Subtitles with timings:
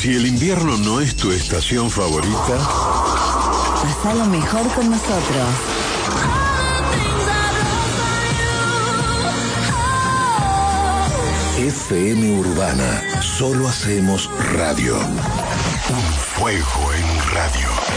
[0.00, 2.56] Si el invierno no es tu estación favorita,
[3.82, 5.48] Pasa lo mejor con nosotros.
[11.56, 14.96] FM Urbana, solo hacemos radio.
[14.98, 17.87] Un fuego en radio.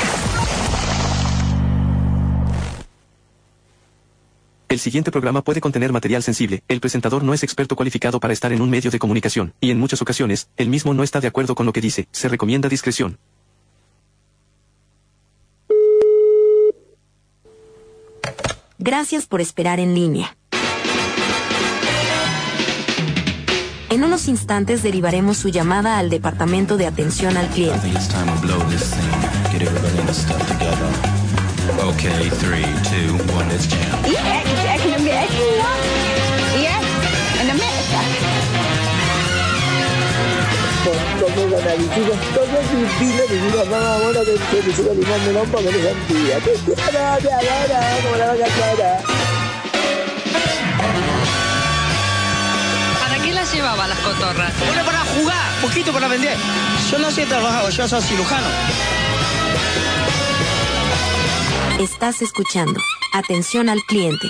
[4.71, 6.63] El siguiente programa puede contener material sensible.
[6.69, 9.77] El presentador no es experto cualificado para estar en un medio de comunicación, y en
[9.77, 12.07] muchas ocasiones, el mismo no está de acuerdo con lo que dice.
[12.13, 13.19] Se recomienda discreción.
[18.79, 20.37] Gracias por esperar en línea.
[23.89, 27.91] En unos instantes derivaremos su llamada al Departamento de Atención al Cliente.
[31.83, 33.49] Okay, three, two, one,
[37.41, 37.99] in America.
[40.81, 41.45] Como
[43.65, 44.31] mamá ahora que
[45.33, 46.39] no para que no sentía.
[46.39, 48.91] Te quiero, te adoro, como la vaca clara.
[52.99, 54.53] ¿Para qué las llevaba las cotorras?
[54.65, 56.37] Bueno, para jugar, poquito para vender.
[56.91, 58.47] Yo no sé trabajar, yo soy cirujano.
[61.79, 62.79] Estás escuchando.
[63.13, 64.27] Atención al cliente.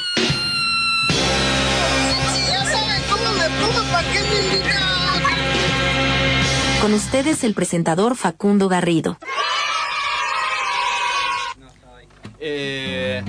[6.81, 9.19] Con ustedes el presentador Facundo Garrido.
[12.39, 13.21] Eh,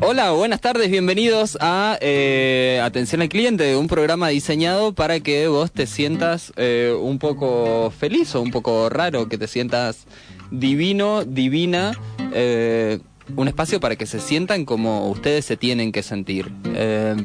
[0.00, 5.70] hola, buenas tardes, bienvenidos a eh, Atención al Cliente, un programa diseñado para que vos
[5.70, 10.06] te sientas eh, un poco feliz o un poco raro, que te sientas
[10.50, 11.92] divino, divina.
[12.32, 12.98] eh,
[13.36, 16.50] un espacio para que se sientan como ustedes se tienen que sentir.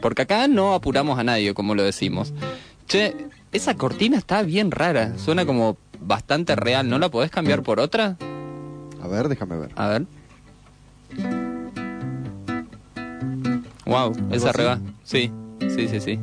[0.02, 2.34] Porque acá no apuramos a nadie, como lo decimos.
[2.88, 3.16] Che,
[3.54, 8.18] esa cortina está bien rara, suena como bastante real, ¿no la podés cambiar por otra?
[9.02, 9.70] A ver, déjame ver.
[9.76, 10.06] A ver.
[13.86, 14.80] Wow, esa reba.
[15.04, 16.20] Sí, sí, sí, sí.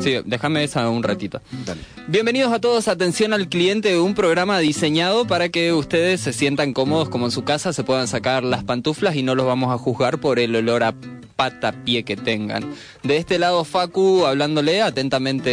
[0.00, 1.40] Sí, déjame esa un ratito.
[1.64, 1.80] Dale.
[2.08, 7.08] Bienvenidos a todos, atención al cliente, un programa diseñado para que ustedes se sientan cómodos
[7.08, 10.18] como en su casa, se puedan sacar las pantuflas y no los vamos a juzgar
[10.18, 10.94] por el olor a
[11.32, 12.72] pata pie que tengan.
[13.02, 15.50] De este lado Facu hablándole atentamente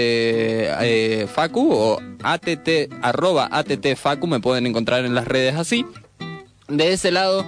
[0.81, 2.47] eh, Facu o att
[3.01, 3.67] arroba att
[3.97, 5.85] Facu me pueden encontrar en las redes así.
[6.67, 7.45] De ese lado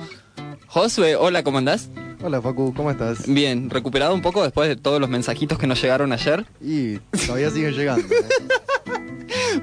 [0.68, 1.90] Josué, hola, ¿cómo andás?
[2.24, 3.28] Hola Facu, ¿cómo estás?
[3.28, 6.46] Bien, recuperado un poco después de todos los mensajitos que nos llegaron ayer.
[6.62, 8.08] Y todavía siguen llegando.
[8.08, 8.28] ¿eh?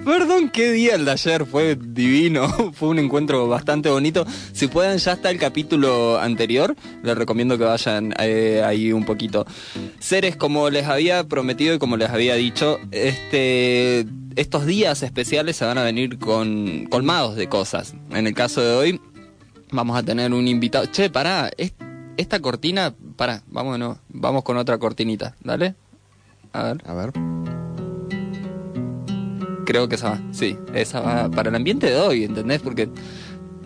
[0.04, 4.26] Perdón, qué día el de ayer, fue divino, fue un encuentro bastante bonito.
[4.52, 9.46] Si pueden, ya está el capítulo anterior, les recomiendo que vayan eh, ahí un poquito.
[9.98, 14.06] Seres, como les había prometido y como les había dicho, este,
[14.36, 17.94] estos días especiales se van a venir con colmados de cosas.
[18.10, 19.00] En el caso de hoy,
[19.70, 20.86] vamos a tener un invitado.
[20.86, 21.72] Che, pará, es-
[22.16, 25.74] esta cortina, pará, vámonos, vamos con otra cortinita, dale.
[26.52, 26.82] A ver.
[26.86, 27.12] A ver.
[29.68, 32.62] Creo que esa va, sí, esa va para el ambiente de hoy, ¿entendés?
[32.62, 32.88] Porque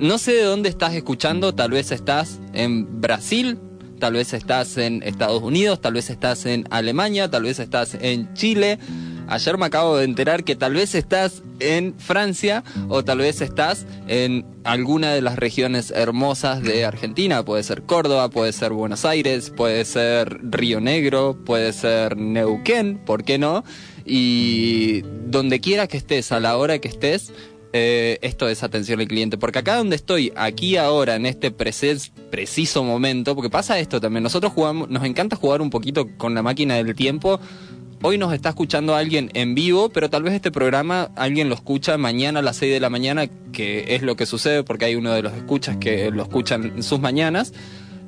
[0.01, 3.61] no sé de dónde estás escuchando, tal vez estás en Brasil,
[4.01, 8.35] tal vez estás en Estados Unidos, tal vez estás en Alemania, tal vez estás en
[8.35, 8.81] Chile.
[9.29, 13.87] Ayer me acabo de enterar que tal vez estás en Francia o tal vez estás
[14.09, 17.45] en alguna de las regiones hermosas de Argentina.
[17.45, 23.23] Puede ser Córdoba, puede ser Buenos Aires, puede ser Río Negro, puede ser Neuquén, ¿por
[23.23, 23.63] qué no?
[24.05, 27.33] Y donde quiera que estés, a la hora que estés,
[27.73, 29.39] eh, esto es atención al cliente.
[29.39, 34.53] Porque acá donde estoy, aquí ahora, en este preciso momento, porque pasa esto también, nosotros
[34.53, 37.41] jugamos, nos encanta jugar un poquito con la máquina del tiempo.
[38.05, 41.97] Hoy nos está escuchando alguien en vivo, pero tal vez este programa alguien lo escucha
[41.99, 45.13] mañana a las 6 de la mañana, que es lo que sucede porque hay uno
[45.13, 47.53] de los escuchas que lo escuchan en sus mañanas.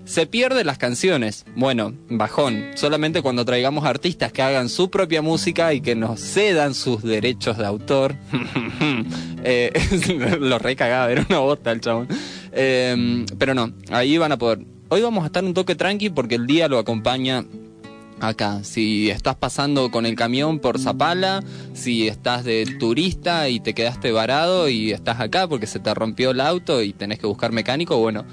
[0.04, 1.46] Se pierden las canciones.
[1.56, 2.72] Bueno, bajón.
[2.74, 7.56] Solamente cuando traigamos artistas que hagan su propia música y que nos cedan sus derechos
[7.56, 8.14] de autor.
[9.44, 9.72] eh,
[10.40, 12.08] lo recagaba, era una bota el chabón.
[12.52, 14.60] Eh, pero no, ahí van a poder.
[14.90, 17.44] Hoy vamos a estar un toque tranqui porque el día lo acompaña
[18.20, 18.62] acá.
[18.62, 21.42] Si estás pasando con el camión por Zapala,
[21.72, 26.30] si estás de turista y te quedaste varado y estás acá porque se te rompió
[26.30, 28.24] el auto y tenés que buscar mecánico, bueno,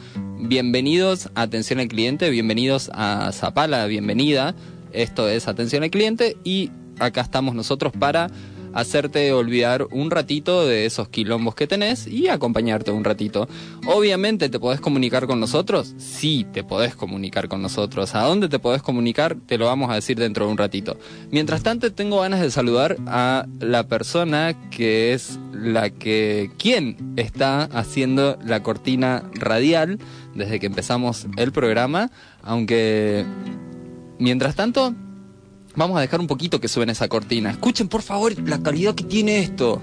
[0.42, 4.56] bienvenidos a Atención al Cliente, bienvenidos a Zapala, bienvenida.
[4.92, 8.30] Esto es Atención al Cliente y acá estamos nosotros para
[8.74, 13.48] hacerte olvidar un ratito de esos quilombos que tenés y acompañarte un ratito.
[13.86, 18.16] Obviamente te podés comunicar con nosotros, sí te podés comunicar con nosotros.
[18.16, 19.36] ¿A dónde te podés comunicar?
[19.46, 20.98] Te lo vamos a decir dentro de un ratito.
[21.32, 27.64] Mientras tanto tengo ganas de saludar a la persona que es la que, ¿quién está
[27.64, 30.00] haciendo la cortina radial
[30.34, 32.12] desde que empezamos el programa?
[32.42, 33.26] Aunque,
[34.18, 34.96] mientras tanto,
[35.76, 37.52] vamos a dejar un poquito que suene esa cortina.
[37.52, 39.82] Escuchen por favor la calidad que tiene esto.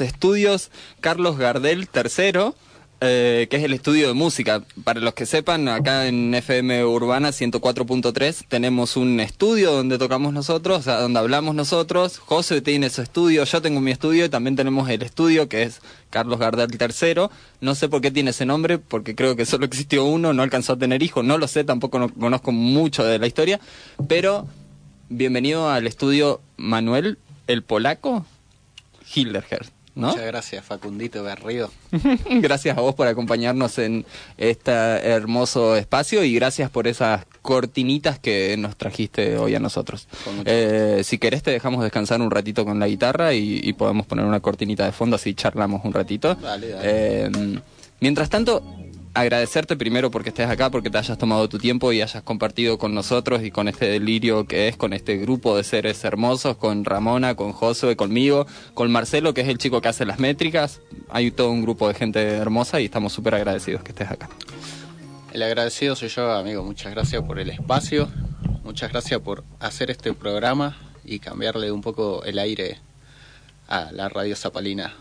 [0.00, 0.70] Estudios
[1.00, 2.52] Carlos Gardel III,
[3.00, 4.64] eh, que es el estudio de música.
[4.82, 10.84] Para los que sepan, acá en FM Urbana 104.3 tenemos un estudio donde tocamos nosotros,
[10.84, 12.18] donde hablamos nosotros.
[12.18, 15.80] José tiene su estudio, yo tengo mi estudio y también tenemos el estudio que es
[16.10, 17.28] Carlos Gardel III.
[17.60, 20.72] No sé por qué tiene ese nombre, porque creo que solo existió uno, no alcanzó
[20.72, 23.60] a tener hijos, no lo sé, tampoco no conozco mucho de la historia,
[24.08, 24.48] pero
[25.08, 28.26] bienvenido al estudio Manuel el Polaco
[29.14, 29.77] Hilderher.
[29.98, 30.08] ¿No?
[30.08, 31.70] Muchas gracias, Facundito Berrío.
[32.30, 34.06] gracias a vos por acompañarnos en
[34.36, 40.08] este hermoso espacio y gracias por esas cortinitas que nos trajiste hoy a nosotros.
[40.44, 44.24] Eh, si querés te dejamos descansar un ratito con la guitarra y, y, podemos poner
[44.24, 46.34] una cortinita de fondo así charlamos un ratito.
[46.34, 46.82] Dale, dale.
[46.84, 47.30] Eh,
[48.00, 48.62] mientras tanto,
[49.20, 52.94] agradecerte primero porque estés acá, porque te hayas tomado tu tiempo y hayas compartido con
[52.94, 57.34] nosotros y con este delirio que es, con este grupo de seres hermosos, con Ramona,
[57.34, 60.80] con Josué, conmigo, con Marcelo, que es el chico que hace las métricas.
[61.08, 64.28] Hay todo un grupo de gente hermosa y estamos súper agradecidos que estés acá.
[65.32, 66.62] El agradecido soy yo, amigo.
[66.62, 68.08] Muchas gracias por el espacio.
[68.62, 72.78] Muchas gracias por hacer este programa y cambiarle un poco el aire
[73.66, 74.94] a la radio Zapalina.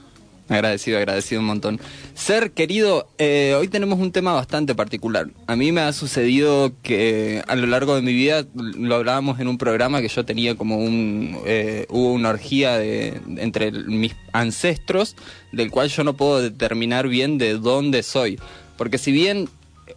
[0.50, 1.80] Agradecido, agradecido un montón.
[2.14, 5.28] Ser querido, eh, hoy tenemos un tema bastante particular.
[5.46, 9.50] A mí me ha sucedido que a lo largo de mi vida, lo hablábamos en
[9.50, 15.18] un programa que yo tenía como un, eh, hubo una orgía de, entre mis ancestros,
[15.52, 18.40] del cual yo no puedo determinar bien de dónde soy.
[18.78, 19.50] Porque si bien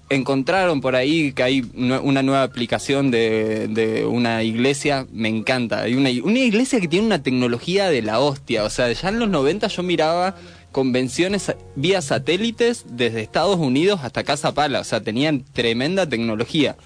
[0.09, 5.83] encontraron por ahí que hay una nueva aplicación de, una iglesia, me encanta.
[5.83, 8.65] Hay una, una, iglesia que tiene una tecnología de la hostia.
[8.65, 10.35] O sea, ya en los 90 yo miraba
[10.73, 14.81] convenciones vía satélites desde Estados Unidos hasta Casa Pala.
[14.81, 16.77] O sea, tenían tremenda tecnología.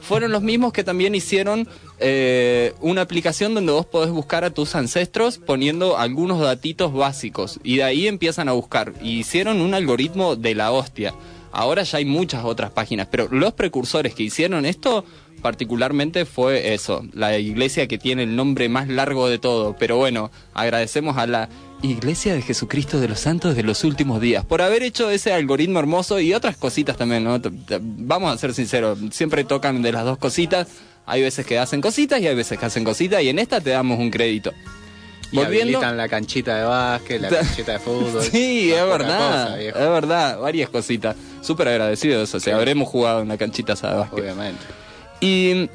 [0.00, 1.66] Fueron los mismos que también hicieron
[1.98, 7.58] eh, una aplicación donde vos podés buscar a tus ancestros poniendo algunos datitos básicos.
[7.64, 8.92] Y de ahí empiezan a buscar.
[9.02, 11.14] Y hicieron un algoritmo de la hostia.
[11.52, 15.04] Ahora ya hay muchas otras páginas, pero los precursores que hicieron esto
[15.42, 19.76] particularmente fue eso, la iglesia que tiene el nombre más largo de todo.
[19.78, 21.48] Pero bueno, agradecemos a la
[21.82, 25.78] Iglesia de Jesucristo de los Santos de los Últimos Días por haber hecho ese algoritmo
[25.78, 27.40] hermoso y otras cositas también, ¿no?
[27.80, 30.68] Vamos a ser sinceros, siempre tocan de las dos cositas.
[31.04, 33.70] Hay veces que hacen cositas y hay veces que hacen cositas y en esta te
[33.70, 34.52] damos un crédito.
[35.30, 35.78] Y Volviendo...
[35.78, 38.22] habilitan la canchita de básquet, la canchita de fútbol.
[38.22, 41.14] Sí, es verdad, cosa, es verdad, varias cositas.
[41.46, 44.20] Súper agradecidos, o sea, habremos jugado en la canchita de básquet.
[44.20, 44.64] Obviamente.
[45.20, 45.68] Y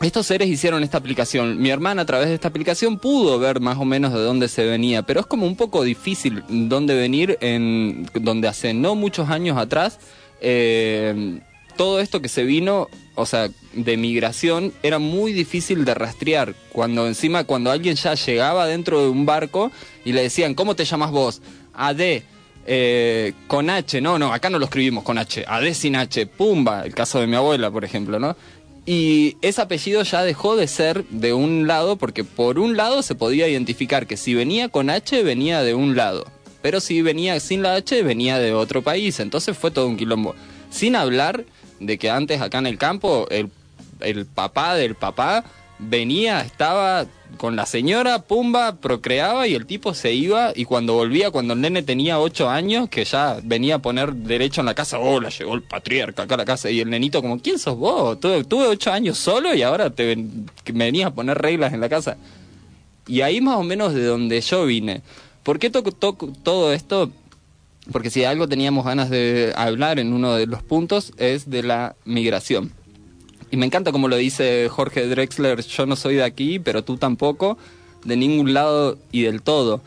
[0.00, 1.60] estos seres hicieron esta aplicación.
[1.60, 4.64] Mi hermana a través de esta aplicación pudo ver más o menos de dónde se
[4.66, 9.56] venía, pero es como un poco difícil dónde venir en donde hace no muchos años
[9.56, 9.98] atrás
[10.40, 11.40] eh,
[11.76, 16.54] todo esto que se vino, o sea, de migración, era muy difícil de rastrear.
[16.72, 19.70] Cuando encima, cuando alguien ya llegaba dentro de un barco
[20.04, 21.40] y le decían, ¿cómo te llamas vos?
[21.72, 22.22] AD.
[22.70, 26.82] Eh, con H, no, no, acá no lo escribimos con H, AD sin H, Pumba,
[26.84, 28.36] el caso de mi abuela, por ejemplo, ¿no?
[28.84, 33.14] Y ese apellido ya dejó de ser de un lado, porque por un lado se
[33.14, 36.26] podía identificar que si venía con H, venía de un lado.
[36.60, 39.18] Pero si venía sin la H, venía de otro país.
[39.18, 40.34] Entonces fue todo un quilombo.
[40.70, 41.46] Sin hablar
[41.80, 43.50] de que antes acá en el campo, el,
[44.00, 45.44] el papá del papá
[45.78, 51.30] venía, estaba con la señora, pumba, procreaba y el tipo se iba y cuando volvía,
[51.30, 54.98] cuando el nene tenía 8 años, que ya venía a poner derecho en la casa,
[54.98, 57.76] oh, la llegó el patriarca acá a la casa y el nenito como, ¿quién sos
[57.76, 58.18] vos?
[58.18, 61.88] Tuve, tuve 8 años solo y ahora te ven, venías a poner reglas en la
[61.88, 62.16] casa.
[63.06, 65.02] Y ahí más o menos de donde yo vine.
[65.42, 67.10] ¿Por qué toco todo esto?
[67.92, 71.96] porque si algo teníamos ganas de hablar en uno de los puntos es de la
[72.04, 72.72] migración.
[73.50, 76.96] Y me encanta como lo dice Jorge Drexler, yo no soy de aquí, pero tú
[76.96, 77.56] tampoco,
[78.04, 79.80] de ningún lado y del todo.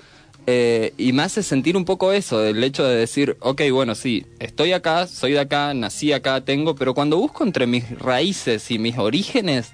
[0.48, 4.26] Eh, y me hace sentir un poco eso, el hecho de decir, ok, bueno, sí,
[4.40, 8.80] estoy acá, soy de acá, nací acá, tengo, pero cuando busco entre mis raíces y
[8.80, 9.72] mis orígenes,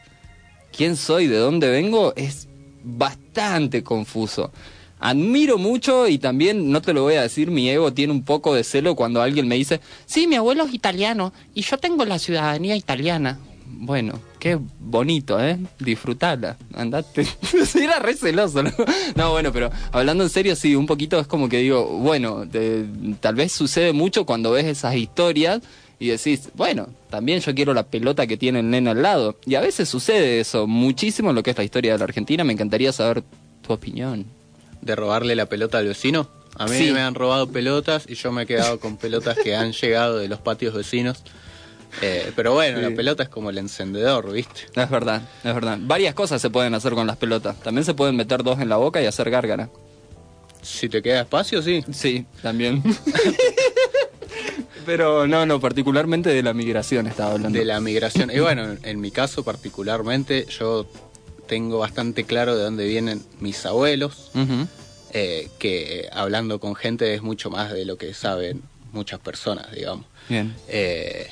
[0.75, 2.50] quién soy, de dónde vengo, es
[2.84, 4.51] bastante confuso.
[5.00, 8.53] Admiro mucho y también, no te lo voy a decir, mi ego tiene un poco
[8.53, 12.20] de celo cuando alguien me dice, sí, mi abuelo es italiano y yo tengo la
[12.20, 13.39] ciudadanía italiana.
[13.79, 15.60] Bueno, qué bonito, ¿eh?
[15.79, 17.27] Disfrutala, andate.
[17.79, 18.72] era re celoso, ¿no?
[19.15, 22.43] No, bueno, pero hablando en serio, sí, un poquito es como que digo, bueno,
[23.19, 25.62] tal vez sucede mucho cuando ves esas historias
[26.00, 29.38] y decís, bueno, también yo quiero la pelota que tiene el nene al lado.
[29.46, 32.43] Y a veces sucede eso muchísimo en lo que es la historia de la Argentina.
[32.43, 33.24] Me encantaría saber
[33.65, 34.25] tu opinión.
[34.81, 36.29] ¿De robarle la pelota al vecino?
[36.55, 36.91] A mí Sí.
[36.91, 40.27] me han robado pelotas y yo me he quedado con pelotas que han llegado de
[40.27, 41.22] los patios vecinos.
[42.01, 42.84] Eh, pero bueno, Sí.
[42.84, 44.67] la pelota es como el encendedor, ¿viste?
[44.75, 45.77] Es verdad, es verdad.
[45.82, 47.58] Varias cosas se pueden hacer con las pelotas.
[47.62, 49.70] También se pueden meter dos en la boca y hacer gárgara.
[50.62, 51.84] Si te queda espacio, sí.
[51.91, 52.84] Sí, también.
[54.86, 57.58] Pero no, no, particularmente de la migración estaba hablando.
[57.58, 58.32] De la migración.
[58.32, 60.88] Y bueno, en, mi caso particularmente, yo
[61.48, 64.32] tengo bastante claro de dónde vienen mis abuelos,
[65.12, 68.62] eh, que hablando con gente es mucho más de lo que saben
[68.94, 70.06] muchas personas, digamos.
[70.29, 70.56] Bien.
[70.70, 71.27] Eh,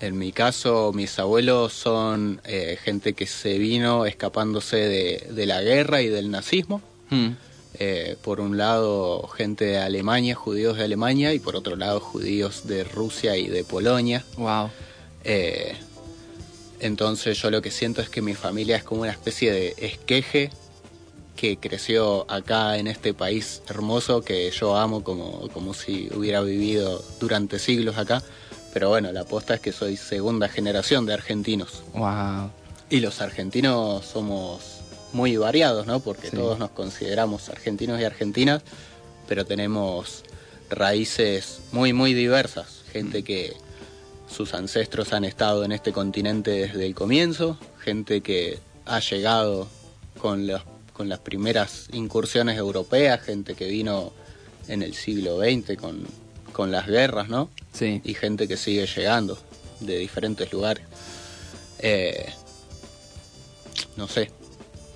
[0.00, 5.62] en mi caso, mis abuelos son eh, gente que se vino escapándose de, de la
[5.62, 6.80] guerra y del nazismo.
[7.10, 7.30] Mm.
[7.80, 12.66] Eh, por un lado, gente de Alemania, judíos de Alemania, y por otro lado, judíos
[12.66, 14.24] de Rusia y de Polonia.
[14.36, 14.70] Wow.
[15.24, 15.76] Eh,
[16.80, 20.50] entonces yo lo que siento es que mi familia es como una especie de esqueje
[21.36, 27.04] que creció acá en este país hermoso que yo amo como, como si hubiera vivido
[27.20, 28.22] durante siglos acá.
[28.72, 31.82] Pero bueno, la aposta es que soy segunda generación de argentinos.
[31.94, 32.50] Wow.
[32.90, 34.78] Y los argentinos somos
[35.12, 36.00] muy variados, ¿no?
[36.00, 36.36] Porque Sí.
[36.36, 38.62] todos nos consideramos argentinos y argentinas,
[39.26, 40.22] pero tenemos
[40.70, 42.82] raíces muy, muy diversas.
[42.92, 43.54] Gente que
[44.30, 49.68] sus ancestros han estado en este continente desde el comienzo, gente que ha llegado
[50.20, 54.12] con, los- con las primeras incursiones europeas, gente que vino
[54.68, 56.06] en el siglo XX con,
[56.58, 57.50] con las guerras, ¿no?
[57.72, 58.00] Sí.
[58.02, 59.38] Y gente que sigue llegando
[59.78, 60.82] de diferentes lugares.
[61.78, 62.26] Eh,
[63.96, 64.32] no sé,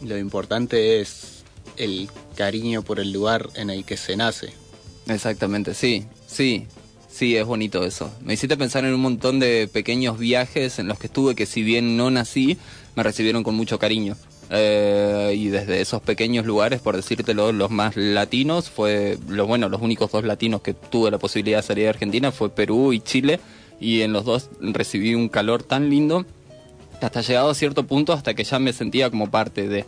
[0.00, 1.44] lo importante es
[1.76, 4.52] el cariño por el lugar en el que se nace.
[5.06, 6.66] Exactamente, sí, sí,
[7.08, 8.12] sí, es bonito eso.
[8.22, 11.62] Me hiciste pensar en un montón de pequeños viajes en los que estuve que si
[11.62, 12.58] bien no nací,
[12.96, 14.16] me recibieron con mucho cariño.
[14.50, 19.80] Eh, y desde esos pequeños lugares, por decírtelo, los más latinos, fue, los bueno, los
[19.80, 23.40] únicos dos latinos que tuve la posibilidad de salir de Argentina fue Perú y Chile,
[23.80, 26.24] y en los dos recibí un calor tan lindo
[27.00, 29.84] hasta llegado a cierto punto hasta que ya me sentía como parte de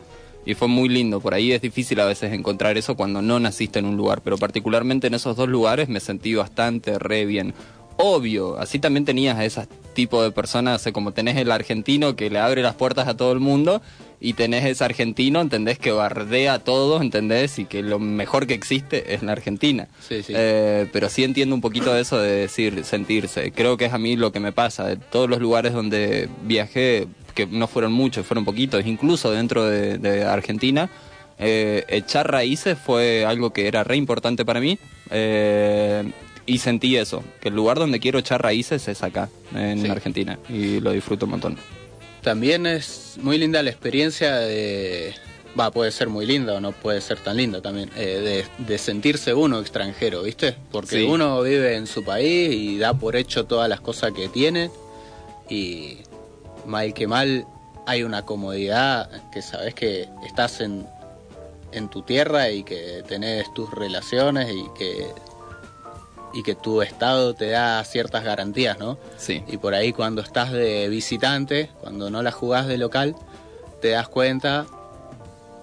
[0.47, 1.21] y fue muy lindo.
[1.21, 4.37] Por ahí es difícil a veces encontrar eso cuando no naciste en un lugar pero
[4.37, 7.55] particularmente en esos dos lugares me sentí bastante re bien.
[7.97, 12.41] Obvio así también tenías a ese tipo de personas como tenés el argentino que le
[12.41, 13.81] abre las puertas a todo el mundo
[14.21, 18.55] y tenés ese argentino entendés que bardea a todos entendés y que lo mejor que
[18.55, 20.33] existe es la Argentina Sí, sí.
[20.37, 23.53] eh, pero sí entiendo un poquito de eso de decir, sentirse.
[23.53, 24.87] Creo que es a mí lo que me pasa.
[24.87, 29.99] De todos los lugares donde viajé, que no fueron muchos, fueron poquitos, incluso dentro de,
[29.99, 30.89] de Argentina,
[31.39, 34.79] eh, echar raíces fue algo que era re importante para mí.
[35.11, 36.05] eh,
[36.47, 39.89] y sentí eso, que el lugar donde quiero echar raíces es acá, en Sí.
[39.89, 40.39] Argentina.
[40.51, 41.57] Y lo disfruto un montón.
[42.25, 45.15] También es muy linda la experiencia de...
[45.59, 48.79] Va, puede ser muy linda o no puede ser tan linda también, eh, de, de
[48.79, 50.57] sentirse uno extranjero, ¿viste?
[50.73, 51.03] Porque Sí.
[51.05, 54.69] uno vive en su país y da por hecho todas las cosas que tiene
[55.49, 55.99] y
[56.67, 57.47] mal que mal
[57.87, 60.87] hay una comodidad que sabes que estás en,
[61.71, 65.07] en tu tierra y que tenés tus relaciones y que,
[66.35, 68.99] y que tu estado te da ciertas garantías, ¿no?
[69.17, 69.43] Sí.
[69.47, 73.15] Y por ahí cuando estás de visitante, cuando no la jugás de local,
[73.81, 74.67] te das cuenta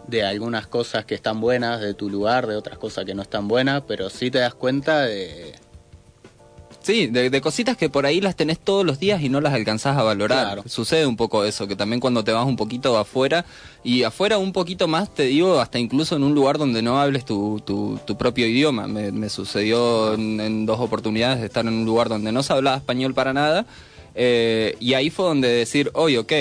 [0.08, 3.48] de algunas cosas que están buenas de tu lugar, de otras cosas que no están
[3.48, 5.56] buenas, pero sí te das cuenta de...
[6.82, 9.54] Sí, de, de cositas que por ahí las tenés todos los días y no las
[9.54, 10.46] alcanzás a valorar.
[10.46, 10.64] Claro.
[10.66, 13.46] Sucede un poco eso, que también cuando te vas un poquito afuera,
[13.84, 17.24] y afuera un poquito más, te digo, hasta incluso en un lugar donde no hables
[17.24, 18.88] tu, tu, tu propio idioma.
[18.88, 22.54] Me, me sucedió en, en dos oportunidades de estar en un lugar donde no se
[22.54, 23.66] hablaba español para nada,
[24.14, 26.32] Eh, y ahí fue donde decir, oye, ok,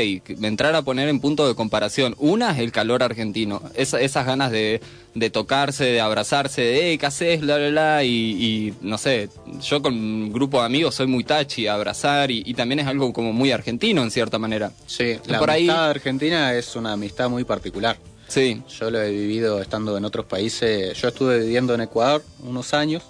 [0.42, 2.14] entrar a poner en punto de comparación.
[2.18, 4.80] Una es el calor argentino, esa- esas ganas de,
[5.14, 7.40] de tocarse, de abrazarse, de, eh, ¿qué haces?
[7.40, 8.04] Bla, bla, bla.
[8.04, 9.28] Y, y, no sé,
[9.62, 13.12] yo con un grupo de amigos soy muy tachi, abrazar, y, y también es algo
[13.12, 14.72] como muy argentino en cierta manera.
[14.86, 17.96] Sí, la por ahí- amistad argentina es una amistad muy particular.
[18.28, 18.62] Sí.
[18.78, 20.96] Yo lo he vivido estando en otros países.
[21.00, 23.02] Yo estuve viviendo en Ecuador unos años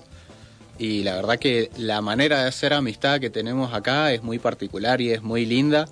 [0.80, 5.00] y la verdad que la manera de hacer amistad que tenemos acá es muy particular
[5.00, 5.86] y es muy linda.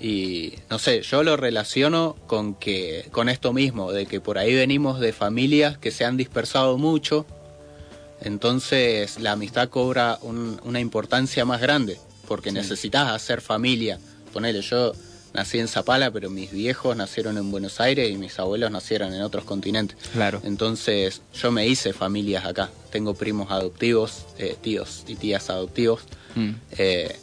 [0.00, 4.52] Y no sé, yo lo relaciono con que con esto mismo, de que por ahí
[4.54, 7.24] venimos de familias que se han dispersado mucho.
[8.20, 13.98] Entonces la amistad cobra un- una importancia más grande, porque necesitas hacer familia.
[14.32, 14.92] Ponele, yo
[15.34, 19.22] nací en Zapala, pero mis viejos nacieron en Buenos Aires y mis abuelos nacieron en
[19.22, 19.96] otros continentes.
[20.12, 20.40] Claro.
[20.44, 22.70] Entonces yo me hice familias acá.
[22.90, 26.02] Tengo primos adoptivos, eh, tíos y tías adoptivos.
[26.34, 26.50] Mm.
[26.78, 27.16] Eh,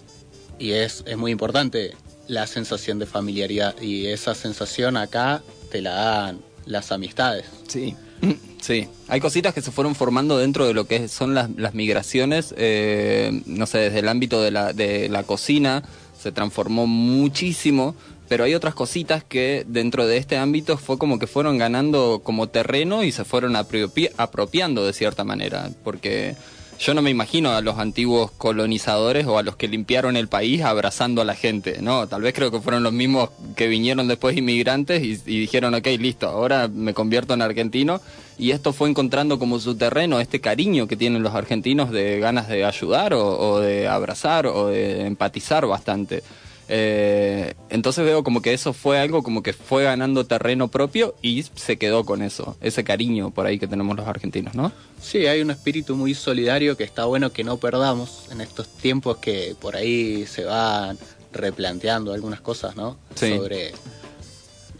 [0.57, 1.95] y es, es muy importante
[2.27, 3.79] la sensación de familiaridad.
[3.81, 7.45] Y esa sensación acá te la dan las amistades.
[7.67, 7.95] Sí.
[8.61, 12.53] Sí, hay cositas que se fueron formando dentro de lo que son las, las migraciones,
[12.57, 15.81] eh, no sé, desde el ámbito de la, de la cocina
[16.21, 17.95] se transformó muchísimo,
[18.27, 22.47] pero hay otras cositas que dentro de este ámbito fue como que fueron ganando como
[22.49, 26.35] terreno y se fueron apropi- apropiando de cierta manera, porque
[26.79, 30.61] yo no me imagino a los antiguos colonizadores o a los que limpiaron el país
[30.61, 32.07] abrazando a la gente, ¿no?
[32.07, 36.29] Tal vez creo que fueron los mismos que vinieron después inmigrantes y, dijeron, ok, listo,
[36.29, 37.99] ahora me convierto en argentino.
[38.37, 42.47] Y esto fue encontrando como su terreno, este cariño que tienen los argentinos de ganas
[42.47, 46.23] de ayudar o de abrazar o de empatizar bastante.
[46.71, 51.41] Eh, entonces veo como que eso fue algo como que fue ganando terreno propio y
[51.55, 54.71] se quedó con eso, ese cariño por ahí que tenemos los argentinos, ¿no?
[55.01, 59.17] Sí, hay un espíritu muy solidario que está bueno que no perdamos en estos tiempos
[59.17, 60.97] que por ahí se van
[61.33, 62.97] replanteando algunas cosas, ¿no?
[63.15, 63.35] Sí.
[63.35, 63.69] Sobre,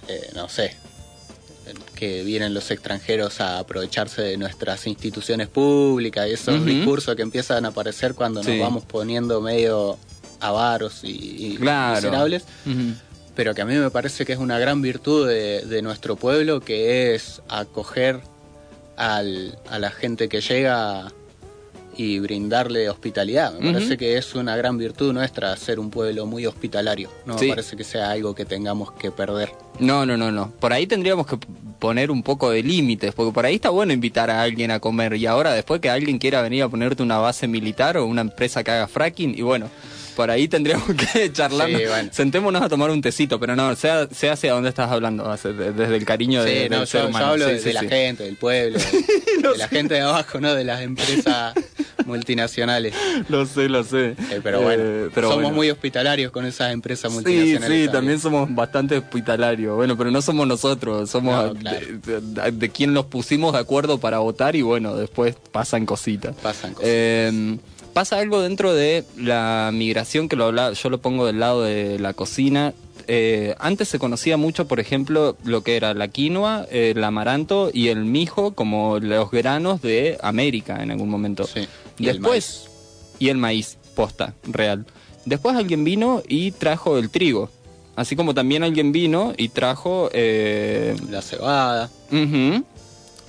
[0.07, 0.75] eh, no sé,
[1.95, 6.65] que vienen los extranjeros a aprovecharse de nuestras instituciones públicas y esos Ujú.
[6.65, 8.51] discursos que empiezan a aparecer cuando Sí.
[8.51, 9.97] nos vamos poniendo medio
[10.39, 11.95] avaros y, y Claro.
[11.95, 12.45] miserables
[13.35, 16.59] pero que a mí me parece que es una gran virtud de, de nuestro pueblo,
[16.59, 18.19] que es acoger
[18.97, 21.11] al- a la gente que llega
[21.95, 23.53] y brindarle hospitalidad.
[23.59, 27.09] Me parece que es una gran virtud nuestra ser un pueblo muy hospitalario.
[27.25, 27.45] No Sí.
[27.45, 29.51] me parece que sea algo que tengamos que perder.
[29.79, 30.51] No, no, no, no.
[30.59, 31.37] Por ahí tendríamos que
[31.79, 35.13] poner un poco de límites, porque por ahí está bueno invitar a alguien a comer
[35.15, 38.63] y ahora después que alguien quiera venir a ponerte una base militar o una empresa
[38.65, 39.69] que haga fracking y bueno,
[40.19, 41.69] por ahí tendríamos que charlar.
[41.69, 42.09] Sí, bueno.
[42.11, 46.03] Sentémonos a tomar un tecito, pero no, sea, sea hacia dónde estás hablando, desde el
[46.03, 47.87] cariño de, Sí, del no, ser yo, yo hablo Sí, de, sí, de la sí.
[47.87, 48.77] gente, del pueblo,
[49.41, 51.53] de, de la gente de abajo, no de las empresas
[52.05, 52.93] multinacionales.
[53.29, 54.15] Lo sé, lo sé.
[54.29, 55.55] Eh, pero bueno, Eh, pero somos bueno.
[55.55, 57.61] muy hospitalarios con esas empresas Sí, multinacionales.
[57.61, 57.91] sí, también.
[57.91, 59.75] también somos bastante hospitalarios.
[59.77, 61.79] Bueno, pero no somos nosotros, somos No, claro.
[62.05, 66.35] de, de- de quien nos pusimos de acuerdo para votar y bueno, después pasan cositas.
[66.43, 66.89] Pasan cosas.
[66.91, 67.57] Eh,
[67.93, 71.99] pasa algo dentro de la migración que lo habla, yo lo pongo del lado de
[71.99, 72.73] la cocina.
[73.07, 77.87] Eh, antes se conocía mucho, por ejemplo, lo que era la quinoa, el amaranto y
[77.87, 81.45] el mijo como los granos de América en algún momento.
[81.45, 82.69] Sí, y el Después,
[83.17, 84.85] y el maíz, posta, real.
[85.25, 87.49] Después alguien vino y trajo el trigo.
[87.95, 90.09] Así como también alguien vino y trajo...
[90.13, 91.89] eh, La cebada.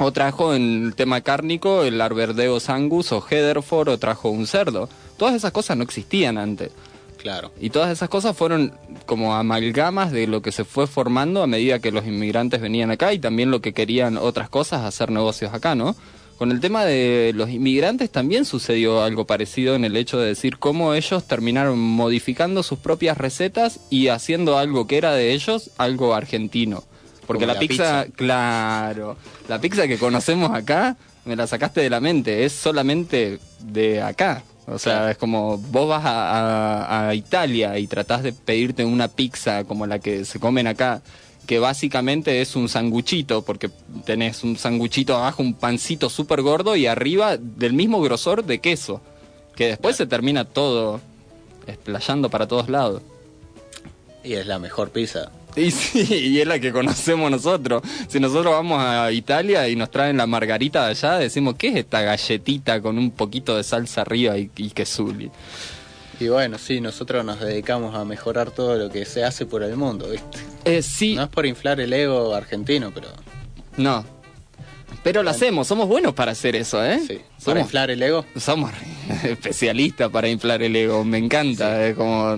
[0.03, 4.89] O trajo en el tema cárnico el Arberdeo Angus o Heatherford o trajo un cerdo.
[5.19, 6.71] Todas esas cosas no existían antes.
[7.19, 7.53] Claro.
[7.61, 8.73] Y todas esas cosas fueron
[9.05, 13.13] como amalgamas de lo que se fue formando a medida que los inmigrantes venían acá
[13.13, 15.95] y también lo que querían otras cosas, hacer negocios acá, ¿no?
[16.39, 20.57] Con el tema de los inmigrantes también sucedió algo parecido en el hecho de decir
[20.57, 26.15] cómo ellos terminaron modificando sus propias recetas y haciendo algo que era de ellos, algo
[26.15, 26.85] argentino.
[27.33, 28.16] Porque la, la pizza, pizza.
[28.16, 29.16] claro,
[29.49, 34.43] la pizza que conocemos acá, me la sacaste de la mente, es solamente de acá.
[34.66, 39.09] O sea, es como vos vas a, a- a Italia y tratás de pedirte una
[39.09, 41.03] pizza como la que se comen acá,
[41.47, 43.71] que básicamente es un sanguchito, porque
[44.05, 49.01] tenés un sanguchito abajo, un pancito súper gordo y arriba del mismo grosor de queso,
[49.57, 51.01] que después se termina todo
[51.66, 53.03] esplayando para todos lados.
[54.23, 55.33] Y es la mejor pizza.
[55.57, 57.83] Y sí, y es la que conocemos nosotros.
[58.09, 61.77] Si nosotros vamos a Italia y nos traen la margarita de allá, decimos, ¿qué es
[61.77, 65.31] esta galletita con un poquito de salsa arriba y, y quesuli?
[66.21, 69.77] Y bueno, sí, nosotros nos dedicamos a mejorar todo lo que se hace por el
[69.77, 70.39] mundo, ¿viste?
[70.67, 73.09] Eh, sí, No es por inflar el ego argentino, pero
[73.79, 74.05] no.
[75.03, 76.99] Pero lo hacemos, somos buenos para hacer eso, ¿eh?
[76.99, 77.15] sí.
[77.15, 78.71] Para Somos, inflar el ego, somos
[79.25, 82.37] especialista para inflar el ego, me encanta, es como,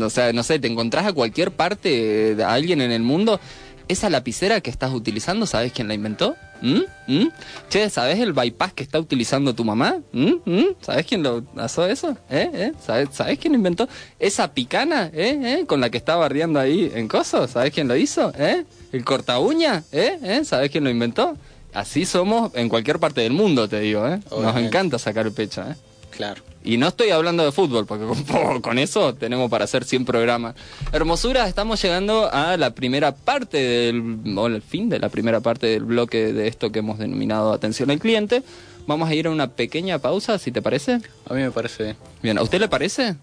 [0.00, 3.40] o sea, no sé, te encontrás a cualquier parte de alguien en el mundo,
[3.88, 6.36] esa lapicera que estás utilizando, ¿sabes quién la inventó?
[6.60, 6.80] ¿Mm?
[7.06, 7.28] ¿Mm?
[7.68, 9.98] Che, ¿sabes el bypass que está utilizando tu mamá?
[10.12, 10.32] ¿Mm?
[10.44, 10.66] ¿Mm?
[10.80, 12.16] ¿Sabes quién lo hizo eso?
[12.30, 12.50] ¿Eh?
[12.52, 12.72] ¿Eh?
[12.84, 15.10] ¿Sabes, ¿Sabes quién inventó esa picana?
[15.12, 15.60] ¿Eh?
[15.60, 15.66] ¿Eh?
[15.66, 18.32] Con la que está bardeando ahí en coso, ¿sabes quién lo hizo?
[18.38, 18.64] ¿Eh?
[18.92, 19.84] ¿El corta uña?
[19.92, 20.18] ¿Eh?
[20.22, 20.44] ¿Eh?
[20.44, 21.36] ¿Sabes quién lo inventó?
[21.72, 24.18] Así somos en cualquier parte del mundo, te digo, ¿eh?
[24.30, 25.74] Nos encanta sacar el pecho, ¿eh?
[26.10, 26.42] Claro.
[26.64, 30.56] Y no estoy hablando de fútbol, porque con, con eso tenemos para hacer 100 programas.
[30.92, 35.68] Hermosura, estamos llegando a la primera parte del, o el fin de la primera parte
[35.68, 38.42] del bloque de esto que hemos denominado atención al cliente.
[38.86, 41.00] Vamos a ir a una pequeña pausa, si te parece.
[41.28, 41.96] A mí me parece bien.
[42.22, 43.16] Bien, ¿a usted le parece?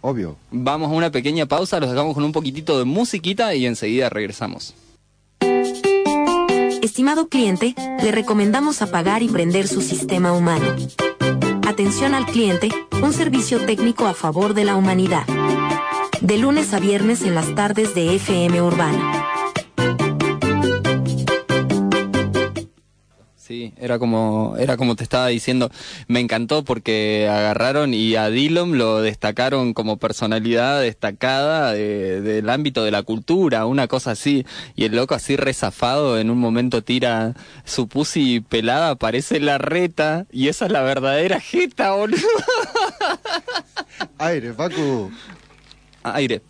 [0.00, 0.36] Obvio.
[0.50, 4.74] Vamos a una pequeña pausa, los dejamos con un poquitito de musiquita y enseguida regresamos.
[6.82, 10.74] Estimado cliente, le recomendamos apagar y prender su sistema humano.
[11.72, 12.68] Atención al cliente,
[13.02, 15.24] un servicio técnico a favor de la humanidad.
[16.20, 19.21] De lunes a viernes en las tardes de FM Urbana.
[23.52, 25.70] Sí, era como, era como te estaba diciendo,
[26.08, 32.82] me encantó porque agarraron y a Dillon lo destacaron como personalidad destacada de- del ámbito
[32.82, 37.34] de la cultura, una cosa así, y el loco así rezafado en un momento tira
[37.66, 42.22] su pussy pelada, parece la reta, y esa es la verdadera jeta, boludo.
[44.16, 45.10] Aire, Facu.
[46.04, 46.40] Aire.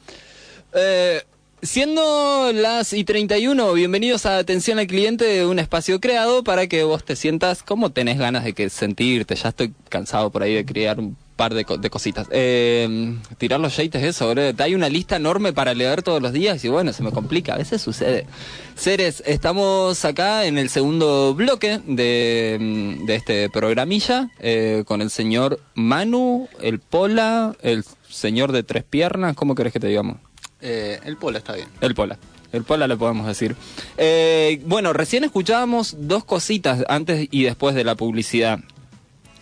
[0.72, 1.20] Eh,
[1.62, 7.04] siendo las y 31, bienvenidos a Atención al Cliente, un espacio creado para que vos
[7.04, 9.36] te sientas como tenés ganas de que sentirte.
[9.36, 12.26] Ya estoy cansado por ahí de crear un par de, co- de cositas.
[12.32, 14.34] Eh, tirar los yates, eso.
[14.58, 17.54] Hay una lista enorme para leer todos los días y bueno, se me complica.
[17.54, 18.26] A veces sucede.
[18.74, 25.10] Seres, estamos acá en el segundo bloque de, mm, de este programilla eh, con el
[25.10, 29.36] señor Manu, el Pola, el señor de tres piernas.
[29.36, 30.16] ¿Cómo querés que te digamos?
[30.62, 31.68] Eh, el polo está bien.
[31.80, 32.18] El Pola.
[32.52, 33.56] El Pola le podemos decir.
[33.96, 38.60] Eh, bueno, recién escuchábamos dos cositas antes y después de la publicidad.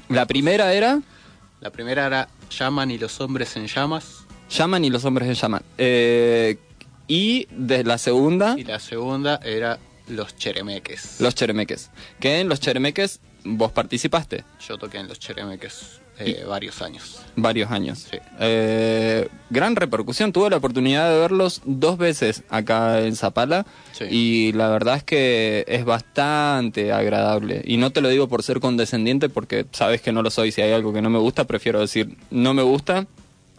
[0.08, 1.00] La primera era
[1.60, 4.24] La primera era Llaman y los hombres en llamas.
[4.50, 5.62] Llaman y los hombres en llaman.
[5.78, 6.56] Eh,
[7.06, 9.78] y de la segunda, Y la segunda era
[10.08, 11.16] Los Cheremeques.
[11.20, 11.90] los cheremeques.
[12.18, 17.20] Que en los cheremeques vos participaste Yo toqué en los Cheremeques eh, varios años.
[17.36, 18.06] varios años.
[18.10, 18.18] Sí.
[18.38, 20.32] Eh, gran repercusión.
[20.32, 24.04] Tuve la oportunidad de verlos dos veces acá en Zapala Sí.
[24.10, 27.62] y la verdad es que es bastante agradable.
[27.64, 30.52] Y no te lo digo por ser condescendiente porque sabes que no lo soy.
[30.52, 33.06] Si hay algo que no me gusta, prefiero decir no me gusta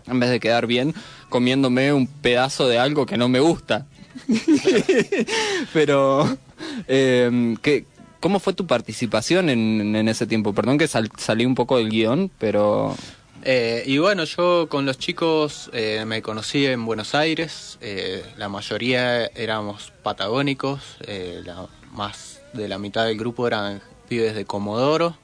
[0.07, 0.93] en vez de quedar bien
[1.29, 3.85] comiéndome un pedazo de algo que no me gusta.
[5.73, 6.37] Pero,
[6.87, 7.85] eh, ¿qué,
[8.21, 10.53] ¿cómo fue tu participación en, ese tiempo?
[10.53, 12.95] Perdón que sal- salí un poco del guion, pero...
[13.43, 17.77] Eh, y bueno, yo con los chicos eh, me conocí en Buenos Aires.
[17.81, 20.79] eh, la mayoría éramos patagónicos.
[21.07, 25.17] eh, la- más de la mitad del grupo eran pibes de Comodoro.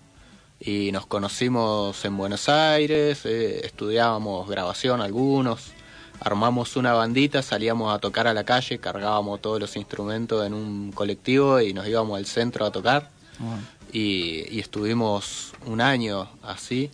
[0.60, 3.22] Y nos conocimos en Buenos Aires.
[3.26, 5.72] eh, estudiábamos grabación algunos.
[6.20, 10.92] Armamos una bandita, salíamos a tocar a la calle, cargábamos todos los instrumentos en un
[10.92, 13.10] colectivo y nos íbamos al centro a tocar
[13.94, 16.90] y, y estuvimos un año así,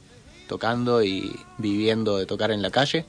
[0.48, 3.06] tocando y viviendo de tocar en la calle.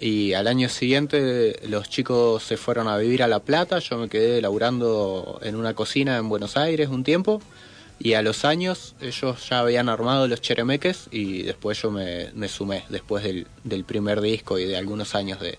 [0.00, 4.08] Y al año siguiente los chicos se fueron a vivir a La Plata, yo me
[4.08, 7.40] quedé laburando en una cocina en Buenos Aires un tiempo.
[8.02, 12.48] Y a los años ellos ya habían armado los cheremeques y después yo me, me
[12.48, 15.56] sumé, después del, del primer disco y de algunos años de,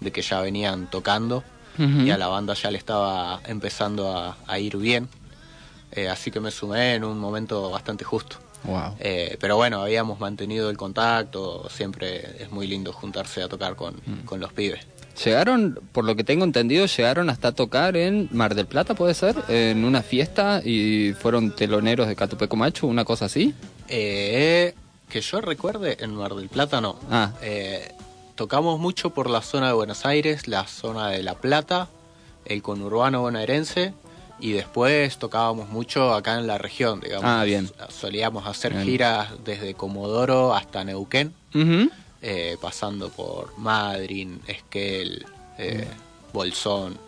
[0.00, 1.42] de que ya venían tocando.
[1.78, 5.08] Y a la banda ya le estaba empezando a, a ir bien.
[5.92, 8.36] Eh, así que me sumé en un momento bastante justo.
[8.64, 8.96] Wow.
[8.98, 13.94] Eh, pero bueno, habíamos mantenido el contacto, siempre es muy lindo juntarse a tocar con,
[14.06, 14.24] Mm.
[14.24, 14.80] con los pibes.
[15.24, 19.34] Llegaron, por lo que tengo entendido, llegaron hasta tocar en Mar del Plata, ¿puede ser?
[19.48, 23.54] En una fiesta y fueron teloneros de Catupeco Macho, una cosa así.
[23.88, 24.74] Eh,
[25.08, 26.98] que yo recuerde, en Mar del Plata no.
[27.10, 27.32] Ah.
[27.40, 27.92] Eh,
[28.34, 31.88] tocamos mucho por la zona de Buenos Aires, la zona de La Plata,
[32.44, 33.94] el conurbano bonaerense
[34.38, 37.24] y después tocábamos mucho acá en la región, digamos.
[37.24, 37.70] Ah, bien.
[37.88, 38.84] Solíamos hacer Bien.
[38.84, 41.32] giras desde Comodoro hasta Neuquén.
[41.54, 41.90] Ujú.
[42.22, 45.24] Eh, pasando por Madryn, Esquel,
[45.58, 45.86] eh,
[46.32, 46.98] Bolsón.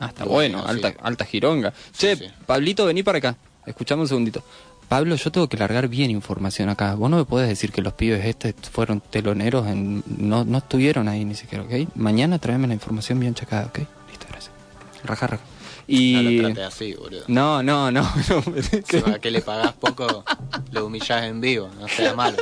[0.00, 0.64] Ah, está bueno, sí.
[0.68, 1.72] alta, alta jironga.
[1.92, 2.24] Sí, che, sí.
[2.46, 3.36] Pablito, vení para acá.
[3.66, 4.42] Escuchame un segundito.
[4.88, 6.94] Pablo, yo tengo que largar bien información acá.
[6.94, 11.08] Vos no me podés decir que los pibes este fueron teloneros, en, no, no estuvieron
[11.08, 11.94] ahí ni siquiera, ¿ok?
[11.94, 13.78] Mañana tráeme la información bien checada, ¿ok?
[14.08, 14.52] Listo, gracias.
[15.04, 15.44] Raja, raja.
[15.86, 16.40] Y...
[16.42, 17.24] No lo así, boludo.
[17.28, 18.02] No, no, no.
[18.28, 18.42] no.
[18.86, 20.24] Si que le pagás poco,
[20.72, 22.36] lo humillás en vivo, no sea malo.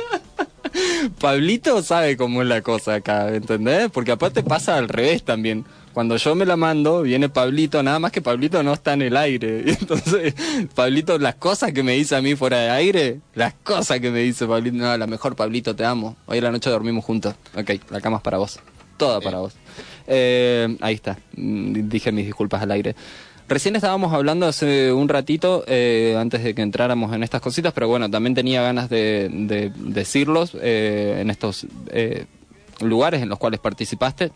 [1.19, 3.89] Pablito sabe cómo es la cosa acá, ¿entendés?
[3.91, 5.65] Porque aparte pasa al revés también.
[5.93, 9.15] Cuando yo me la mando, viene Pablito, nada más que Pablito no está en el
[9.15, 9.63] aire.
[9.67, 10.33] Entonces,
[10.73, 14.19] Pablito, las cosas que me dice a mí fuera de aire, las cosas que me
[14.19, 16.15] dice Pablito, no, la mejor Pablito, te amo.
[16.25, 17.35] Hoy a la noche dormimos juntos.
[17.55, 18.59] Ok, la cama es para vos.
[18.97, 19.53] Toda para vos.
[20.07, 22.95] Eh, ahí está, Mm, dije mis disculpas al aire.
[23.49, 27.87] Recién estábamos hablando hace un ratito, eh, antes de que entráramos en estas cositas, pero
[27.87, 32.25] bueno, también tenía ganas de, de decirlos eh, en estos eh,
[32.79, 34.31] lugares en los cuales participaste.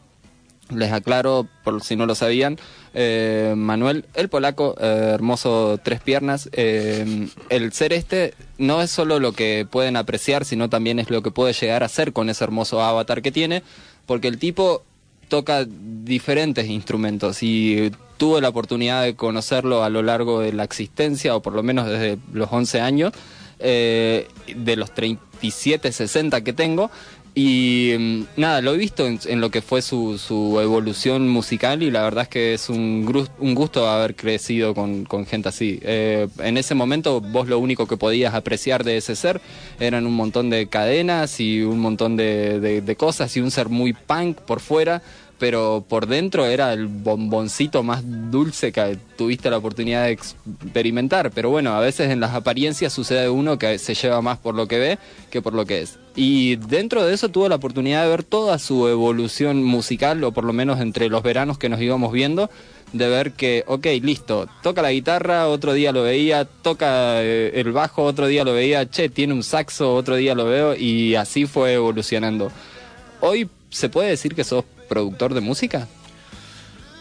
[0.70, 2.58] Les aclaro, por si no lo sabían,
[2.94, 9.32] eh, Manuel, el polaco, eh, hermoso tres piernas, el ser este no es solo lo
[9.32, 12.82] que pueden apreciar, sino también es lo que puede llegar a ser con ese hermoso
[12.82, 13.64] avatar que tiene,
[14.06, 14.84] porque el tipo
[15.28, 21.36] toca diferentes instrumentos y tuve la oportunidad de conocerlo a lo largo de la existencia,
[21.36, 23.14] o por lo menos desde los 11 años,
[23.60, 26.92] eh, de los 37, 60 que tengo.
[27.40, 32.02] Y mm, nada, lo he visto en, lo que fue su, evolución musical y la
[32.02, 35.78] verdad es que es un, un gusto haber crecido con, gente así.
[35.84, 39.40] Eh, en ese momento vos lo único que podías apreciar de ese ser
[39.80, 44.38] eran un montón de cadenas y un montón de cosas y un ser muy punk
[44.42, 45.04] por fuera,
[45.40, 51.32] pero por dentro era el bomboncito más dulce que tuviste la oportunidad de experimentar.
[51.32, 54.68] Pero bueno, a veces en las apariencias sucede uno que se lleva más por lo
[54.68, 56.00] que ve que por lo que es.
[56.16, 60.46] Y dentro de eso tuve la oportunidad de ver toda su evolución musical, o por
[60.46, 62.50] lo menos entre los veranos que nos íbamos viendo,
[62.92, 67.72] de ver que, ok, listo, toca la guitarra, otro día lo veía, toca eh, el
[67.72, 71.46] bajo, otro día lo veía, che, tiene un saxo, otro día lo veo, y así
[71.46, 72.52] fue evolucionando.
[73.22, 75.88] Hoy, ¿se puede decir que sos productor de música?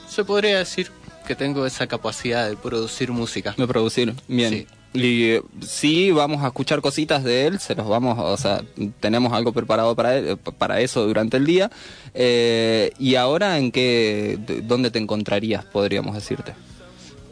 [0.08, 0.90] Se podría decir
[1.26, 3.54] que tengo esa capacidad de producir música.
[3.56, 4.66] De producir, bien.
[4.92, 8.62] Y eh, sí, vamos a escuchar cositas de él, se los vamos, o sea,
[9.00, 11.70] tenemos algo preparado para él, eh, para eso durante el día.
[12.14, 16.54] Eh, y ahora, ¿en qué, dónde te encontrarías, podríamos decirte?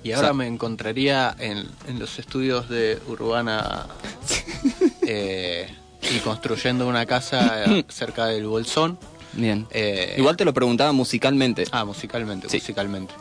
[0.03, 3.87] Y ahora O sea- me encontraría en, en los estudios de Urbana
[5.07, 5.67] eh,
[6.14, 8.99] y construyendo una casa cerca del Bolsón.
[9.37, 9.66] Bien.
[9.70, 11.64] Eh, Igual te lo preguntaba musicalmente.
[11.70, 13.14] Ah, musicalmente, musicalmente.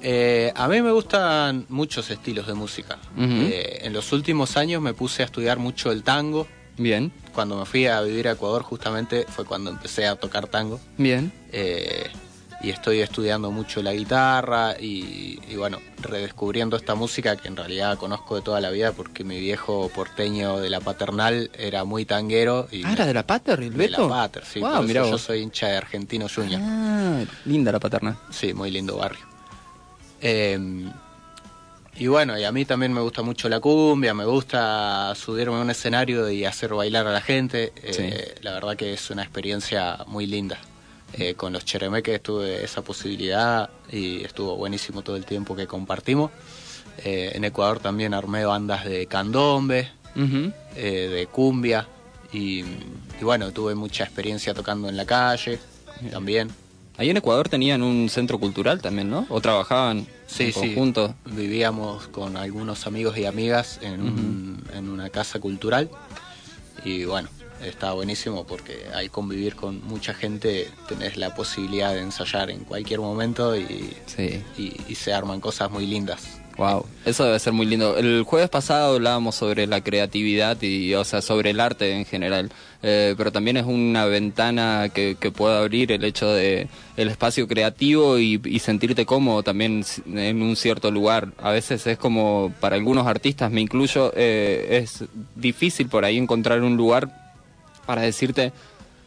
[0.00, 2.98] Eh, a mí me gustan muchos estilos de música.
[3.18, 6.46] Eh, en los últimos años me puse a estudiar mucho el tango.
[6.76, 7.12] Bien.
[7.34, 10.80] Cuando me fui a vivir a Ecuador justamente fue cuando empecé a tocar tango.
[10.96, 11.32] Bien.
[11.50, 12.06] Eh,
[12.60, 17.96] y estoy estudiando mucho la guitarra y, y bueno, redescubriendo esta música que en realidad
[17.98, 22.66] conozco de toda la vida porque mi viejo porteño de la paternal era muy tanguero.
[22.72, 24.08] Y Ah, era de la Pater, el de Beto.
[24.08, 24.58] la Pater, sí.
[24.60, 26.60] Wow, mirá yo soy hincha de Argentino Junior.
[26.64, 28.18] Ah, linda la paterna.
[28.30, 29.24] Sí, muy lindo barrio.
[30.20, 30.58] Eh,
[31.96, 35.60] y bueno, y a mí también me gusta mucho la cumbia, me gusta subirme a
[35.60, 37.72] un escenario y hacer bailar a la gente.
[37.82, 40.58] Eh, La verdad que es una experiencia muy linda.
[41.14, 46.30] Eh, con los cheremeques tuve esa posibilidad y estuvo buenísimo todo el tiempo que compartimos.
[47.04, 49.88] Eh, en Ecuador también armé bandas de candombe,
[50.76, 51.86] eh, de cumbia
[52.32, 55.58] y, y bueno, tuve mucha experiencia tocando en la calle
[56.10, 56.50] también.
[56.98, 59.24] Ahí en Ecuador tenían un centro cultural también, ¿no?
[59.28, 60.60] ¿O trabajaban Sí, en sí.
[60.60, 61.14] conjunto?
[61.24, 65.88] Vivíamos con algunos amigos y amigas en, un- en una casa cultural
[66.84, 67.28] y bueno,
[67.64, 73.00] está buenísimo porque al convivir con mucha gente tenés la posibilidad de ensayar en cualquier
[73.00, 73.94] momento y,
[74.56, 76.40] y, y se arman cosas muy lindas.
[76.56, 77.96] Wow, eso debe ser muy lindo.
[77.96, 82.50] El jueves pasado hablábamos sobre la creatividad y, o sea, sobre el arte en general,
[82.80, 87.48] Eh, pero también es una ventana que, que puede abrir el hecho de el espacio
[87.48, 91.32] creativo y, y sentirte cómodo también en un cierto lugar.
[91.42, 96.62] A veces es como para algunos artistas, me incluyo, eh, es difícil por ahí encontrar
[96.62, 97.27] un lugar
[97.88, 98.52] para decirte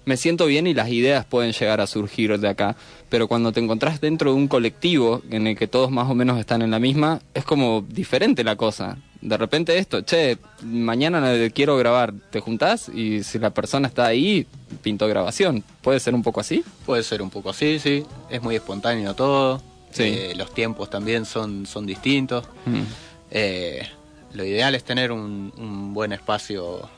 [0.06, 2.76] me siento bien y las ideas pueden llegar a surgir de acá.
[3.10, 6.40] Pero cuando te encontrás dentro de un colectivo en el que todos más o menos
[6.40, 8.98] están en la misma, es como diferente la cosa.
[9.22, 14.48] De repente esto, che, mañana quiero grabar, te juntás y si la persona está ahí,
[14.82, 15.64] pinto grabación.
[15.84, 16.64] ¿Puede ser un poco así?
[16.88, 20.04] Puede ser un poco así, sí, es muy espontáneo todo, Sí.
[20.04, 22.46] Eh, los tiempos también son, son distintos.
[22.66, 22.82] Mm.
[23.30, 23.88] Eh,
[24.34, 26.90] lo ideal es tener un, un buen espacio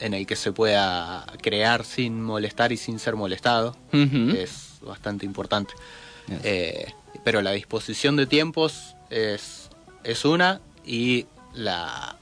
[0.00, 3.76] en el que se pueda crear sin molestar y sin ser molestado.
[3.92, 4.30] Ujú.
[4.36, 5.74] Es bastante importante.
[6.44, 6.86] Eh,
[7.24, 9.70] pero la disposición de tiempos es,
[10.04, 12.16] es una y la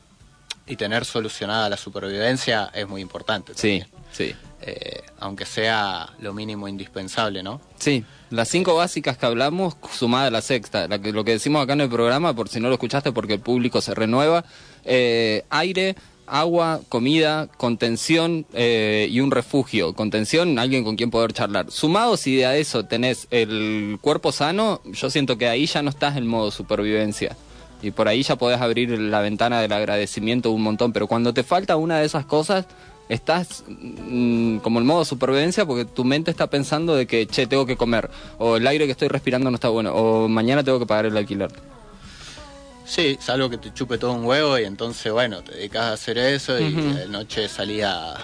[0.66, 3.52] y tener solucionada la supervivencia es muy importante.
[3.54, 4.34] Sí, sí.
[4.62, 7.60] Eh, aunque sea lo mínimo indispensable, ¿no?
[7.78, 11.62] Sí, las cinco básicas que hablamos, sumada a la sexta, la que, lo que decimos
[11.62, 14.44] acá en el programa, por si no lo escuchaste porque el público se renueva,
[14.84, 15.94] eh, aire,
[16.26, 19.94] agua, comida, contención eh, y un refugio.
[19.94, 21.70] Contención, alguien con quien poder charlar.
[21.70, 26.16] Sumado si a eso tenés el cuerpo sano, yo siento que ahí ya no estás
[26.16, 27.36] en modo supervivencia.
[27.82, 30.92] Y por ahí ya podés abrir la ventana del agradecimiento un montón.
[30.92, 32.66] Pero cuando te falta una de esas cosas,
[33.08, 37.66] estás mm, como en modo supervivencia porque tu mente está pensando de que, che, tengo
[37.66, 38.10] que comer.
[38.38, 39.94] O el aire que estoy respirando no está bueno.
[39.94, 41.50] O mañana tengo que pagar el alquiler.
[42.86, 46.18] Sí, salvo que te chupe todo un huevo y entonces, bueno, te dedicas a hacer
[46.18, 48.14] eso y de noche salí a,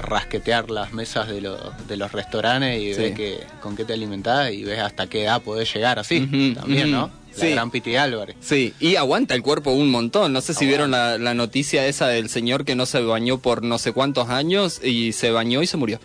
[0.00, 1.58] rasquetear las mesas de, los
[1.88, 3.00] de los restaurantes y Sí.
[3.00, 6.20] ves que, con qué te alimentás y ves hasta qué edad podés llegar así
[6.54, 7.10] también, ¿no?
[7.36, 7.50] La Sí.
[7.50, 8.36] gran Piti Álvarez.
[8.40, 10.32] Sí, y aguanta el cuerpo un montón.
[10.32, 13.62] No sé si vieron la, la noticia esa del señor que no se bañó por
[13.64, 16.00] no sé cuántos años y se bañó y se murió.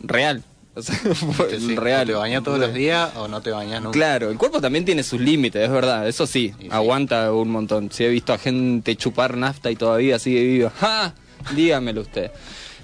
[0.00, 0.42] Real.
[0.74, 2.06] O sea, fue Sí, real.
[2.06, 3.92] ¿Te bañás todos los días o no te bañás nunca?
[3.92, 7.90] Claro, el cuerpo también tiene sus límites, es verdad, eso sí, aguanta un montón.
[7.92, 10.72] Si he visto a gente chupar nafta y todavía sigue vivo.
[10.80, 11.14] ¡Ja!
[11.54, 12.30] Dígamelo usted.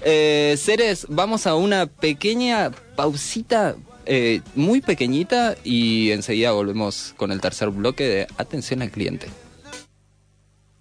[0.03, 3.75] Eh, seres, vamos a una pequeña pausita,
[4.07, 9.29] eh, muy pequeñita, y enseguida volvemos con el tercer bloque de Atención al cliente.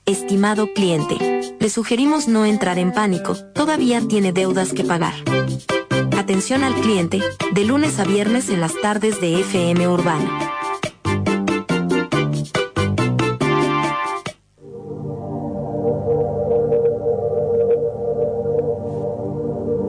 [0.06, 5.13] Estimado cliente, le sugerimos no entrar en pánico, todavía tiene deudas que pagar.
[6.28, 7.22] Atención al cliente,
[7.54, 10.52] de lunes a viernes en las tardes de FM Urbana.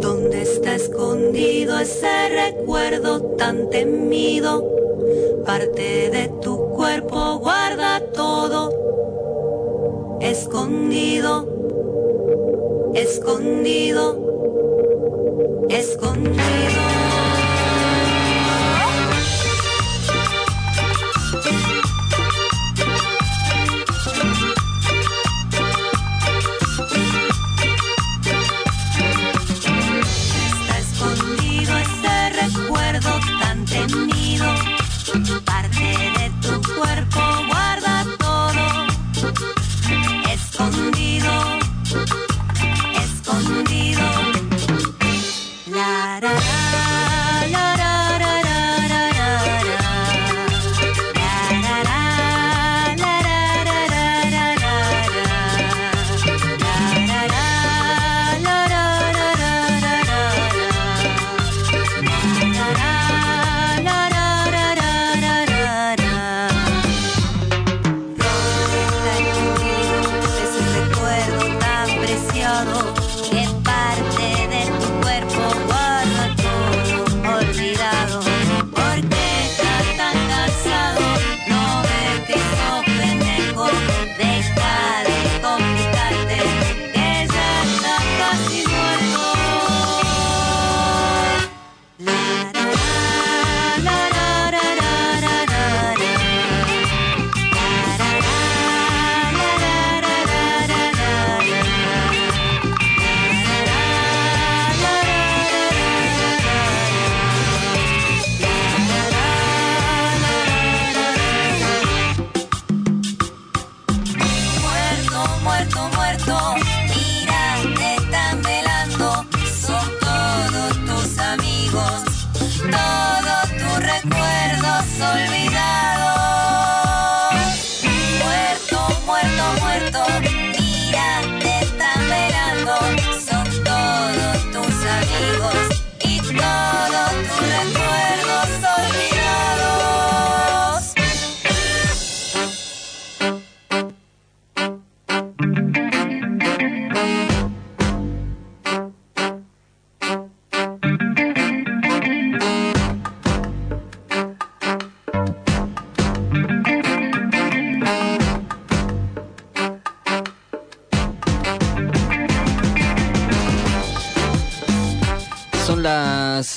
[0.00, 4.64] ¿Dónde está escondido ese recuerdo tan temido?
[5.44, 8.70] Parte de tu cuerpo guarda todo.
[10.20, 11.48] Escondido,
[12.94, 14.27] escondido,
[15.70, 16.87] escondido.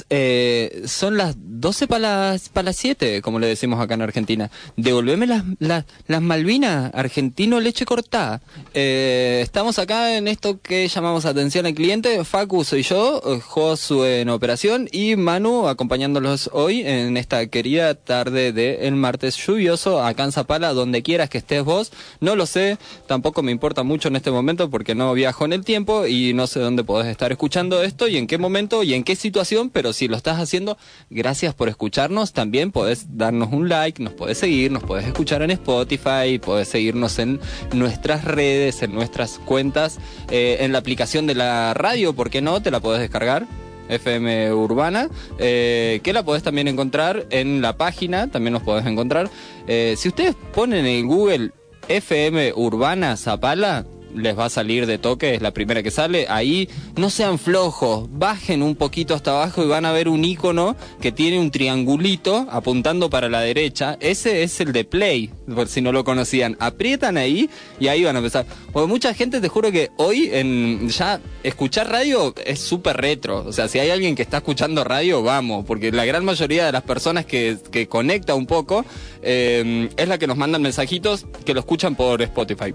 [0.09, 4.49] Eh, son las 12 para las para las 7, como le decimos acá en Argentina.
[4.77, 8.41] Devolveme las, las, las Malvinas, argentino leche cortada.
[8.73, 12.25] Eh, estamos acá en esto que llamamos atención al cliente.
[12.25, 18.51] Facu soy yo, eh, Josu en operación y Manu acompañándolos hoy en esta querida tarde
[18.53, 21.91] de el martes lluvioso acá en Zapala, donde quieras que estés vos.
[22.19, 25.63] No lo sé, tampoco me importa mucho en este momento porque no viajo en el
[25.63, 29.03] tiempo y no sé dónde podés estar escuchando esto y en qué momento y en
[29.03, 30.79] qué situación, pero si lo estás haciendo,
[31.11, 32.33] gracias por escucharnos.
[32.33, 37.19] También podés darnos un like, nos podés seguir, nos podés escuchar en Spotify, podés seguirnos
[37.19, 37.39] en
[37.73, 39.99] nuestras redes, en nuestras cuentas,
[40.29, 42.61] eh, en la aplicación de la radio, ¿por qué no?
[42.61, 43.45] Te la podés descargar.
[43.89, 49.29] FM Urbana, eh, que la podés también encontrar en la página, también nos podés encontrar.
[49.67, 51.51] Eh, si ustedes ponen en Google
[51.89, 53.85] FM Urbana Zapala,
[54.15, 56.25] les va a salir de toque, es la primera que sale.
[56.29, 60.75] Ahí no sean flojos, bajen un poquito hasta abajo y van a ver un icono
[60.99, 63.97] que tiene un triangulito apuntando para la derecha.
[63.99, 66.57] Ese es el de Play, por si no lo conocían.
[66.59, 67.49] Aprietan ahí
[67.79, 68.45] y ahí van a empezar.
[68.71, 73.43] Porque mucha gente, te juro que hoy en ya escuchar radio es súper retro.
[73.45, 76.71] O sea, si hay alguien que está escuchando radio, vamos, porque la gran mayoría de
[76.71, 78.85] las personas que, que conecta un poco
[79.21, 82.73] eh, es la que nos mandan mensajitos que lo escuchan por Spotify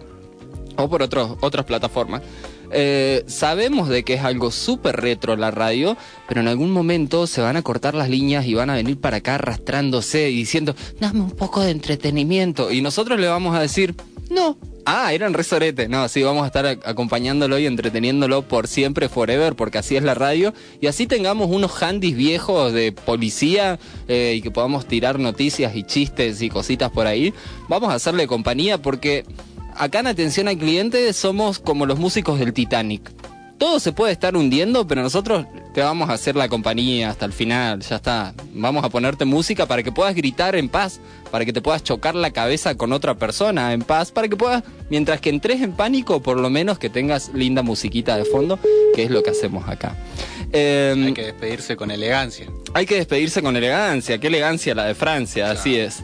[0.76, 2.22] o por otros, otras plataformas.
[2.72, 5.96] Eh, sabemos de que es algo súper retro la radio,
[6.28, 9.18] pero en algún momento se van a cortar las líneas y van a venir para
[9.18, 12.72] acá arrastrándose y diciendo, dame un poco de entretenimiento.
[12.72, 13.94] Y nosotros le vamos a decir,
[14.30, 14.56] no.
[14.88, 15.88] Ah, eran resorete.
[15.88, 20.04] No, sí, vamos a estar ac- acompañándolo y entreteniéndolo por siempre, forever, porque así es
[20.04, 20.54] la radio.
[20.80, 25.82] Y así tengamos unos handys viejos de policía eh, y que podamos tirar noticias y
[25.82, 27.34] chistes y cositas por ahí.
[27.68, 29.24] Vamos a hacerle compañía porque
[29.78, 33.10] acá en atención al cliente somos como los músicos del Titanic.
[33.58, 37.32] Todo se puede estar hundiendo, pero nosotros te vamos a hacer la compañía hasta el
[37.32, 38.34] final, ya está.
[38.52, 41.00] Vamos a ponerte música para que puedas gritar en paz,
[41.30, 44.62] para que te puedas chocar la cabeza con otra persona en paz, para que puedas,
[44.90, 48.58] mientras que entres en pánico, por lo menos que tengas linda musiquita de fondo,
[48.94, 49.96] que es lo que hacemos acá.
[50.52, 52.46] Hay que despedirse con elegancia.
[52.74, 56.02] Hay que despedirse con elegancia, qué elegancia la de Francia, así es.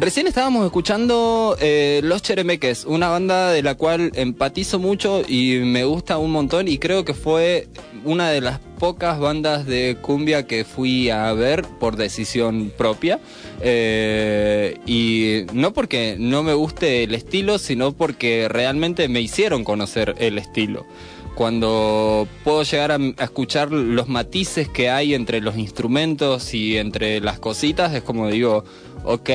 [0.00, 5.84] Recién estábamos escuchando eh, Los Cheremeques, una banda de la cual empatizo mucho y me
[5.84, 7.68] gusta un montón y creo que fue
[8.06, 13.20] una de las pocas bandas de cumbia que fui a ver por decisión propia.
[13.60, 20.14] Eh, y no porque no me guste el estilo, sino porque realmente me hicieron conocer
[20.18, 20.86] el estilo
[21.34, 27.20] cuando puedo llegar a, a escuchar los matices que hay entre los instrumentos y entre
[27.20, 28.64] las cositas, es como digo,
[29.04, 29.30] ok,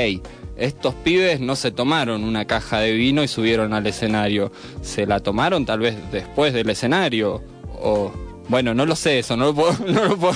[0.58, 4.52] estos pibes no se tomaron una caja de vino y subieron al escenario,
[4.82, 7.44] se la tomaron tal vez después del escenario,
[7.82, 8.12] o
[8.48, 10.36] bueno, no lo sé eso, no lo puedo, no lo puedo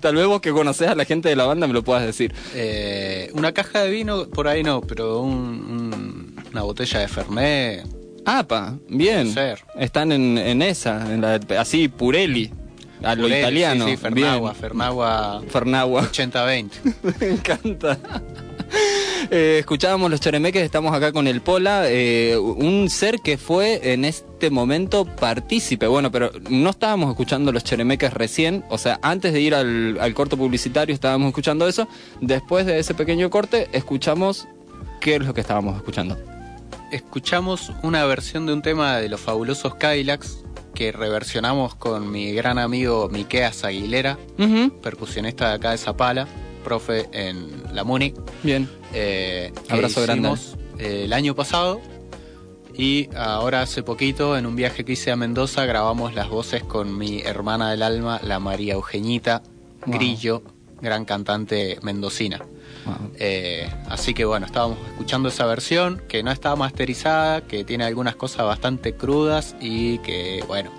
[0.00, 2.34] tal vez vos que conocés a la gente de la banda me lo puedas decir.
[2.54, 7.86] Eh, una caja de vino, por ahí no, pero un- un- una botella de Fernet.
[8.26, 9.34] Apa, bien.
[9.78, 12.50] Están en, en esa, en la, así, Purelli,
[13.02, 13.84] a lo Purelli, italiano.
[13.84, 14.60] Sí, sí, Fernagua, bien.
[14.62, 15.42] Fernagua.
[15.50, 16.02] Fernagua.
[16.10, 16.70] 80-20.
[17.20, 17.98] Me encanta.
[19.30, 24.04] Eh, escuchábamos los Cheremeques, estamos acá con el Pola, eh, un ser que fue en
[24.04, 25.86] este momento partícipe.
[25.86, 30.14] Bueno, pero no estábamos escuchando los Cheremeques recién, o sea, antes de ir al, al
[30.14, 31.88] corto publicitario estábamos escuchando eso.
[32.20, 34.46] Después de ese pequeño corte, escuchamos
[35.00, 36.18] qué es lo que estábamos escuchando.
[36.90, 40.44] Escuchamos una versión de un tema de los fabulosos Cadillacs
[40.74, 44.18] que reversionamos con mi gran amigo Miqueas Aguilera,
[44.82, 46.28] percusionista de acá de Zapala,
[46.64, 48.14] profe en la MUNI.
[48.42, 48.68] Bien.
[48.92, 50.32] Eh, Abrazo grande.
[50.80, 51.80] eh, el año pasado
[52.76, 56.98] y ahora hace poquito en un viaje que hice a Mendoza grabamos las voces con
[56.98, 59.42] mi hermana del alma, la María Eugenita
[59.86, 59.96] Wow.
[59.98, 60.42] Grillo,
[60.80, 62.40] gran cantante mendocina.
[63.18, 68.16] Eh, así que bueno, estábamos escuchando esa versión que no está masterizada, que tiene algunas
[68.16, 70.70] cosas bastante crudas y que bueno,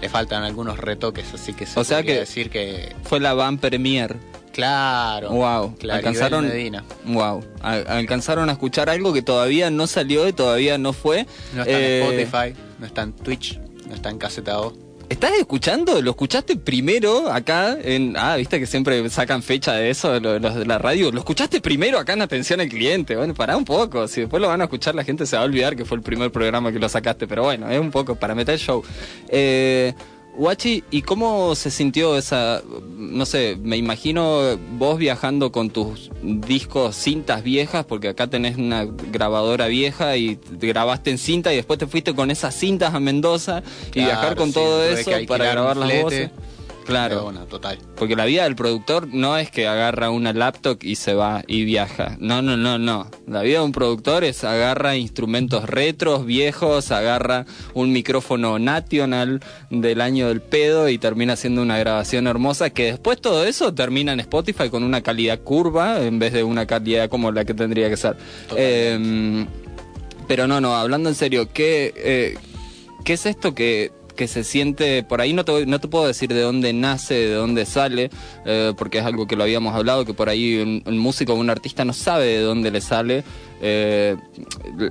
[0.00, 3.58] le faltan algunos retoques, así que se O sea que decir que Fue la Van
[3.58, 4.16] Premier.
[4.54, 6.84] Claro, Wow, alcanzaron, Medina.
[7.04, 11.26] wow, a- alcanzaron a escuchar algo que todavía no salió y todavía no fue.
[11.54, 14.72] No está Eh, en Spotify, no está en Twitch, no está en Caseta O.
[15.10, 16.00] ¿Estás escuchando?
[16.00, 18.16] ¿Lo escuchaste primero acá en...
[18.16, 21.12] Ah, viste que siempre sacan fecha de eso, lo- los de la radio.
[21.12, 23.14] ¿Lo escuchaste primero acá en Atención al Cliente?
[23.14, 24.08] Bueno, pará un poco.
[24.08, 26.02] Si después lo van a escuchar, la gente se va a olvidar que fue el
[26.02, 27.26] primer programa que lo sacaste.
[27.28, 28.82] Pero bueno, es un poco para meter show.
[29.28, 29.92] Eh,
[30.36, 32.62] Guachi, ¿y cómo se sintió esa...
[32.96, 38.84] No sé, me imagino vos viajando con tus discos, cintas viejas, porque acá tenés una
[38.84, 43.00] grabadora vieja y te grabaste en cinta y después te fuiste con esas cintas a
[43.00, 46.30] Mendoza y Claro, viajar con sí, todo eso para grabar las voces.
[46.84, 47.32] Claro.
[47.48, 47.78] Total.
[47.96, 51.64] Porque la vida del productor no es que agarra una laptop y se va y
[51.64, 52.16] viaja.
[52.20, 53.10] No, no, no, no.
[53.26, 60.00] La vida de un productor es agarra instrumentos retros, viejos, agarra un micrófono national del
[60.00, 64.20] año del pedo y termina haciendo una grabación hermosa que después todo eso termina en
[64.20, 67.96] Spotify con una calidad curva en vez de una calidad como la que tendría que
[67.96, 68.16] ser.
[68.56, 69.46] Eh,
[70.26, 72.38] pero no, no, hablando en serio, ¿qué, eh,
[73.04, 76.32] ¿qué es esto que, que se siente, por ahí no te, no te puedo decir
[76.32, 78.10] de dónde nace, de dónde sale,
[78.46, 81.36] eh, porque es algo que lo habíamos hablado, que por ahí un, un músico o
[81.36, 83.24] un artista no sabe de dónde le sale
[83.60, 84.16] eh,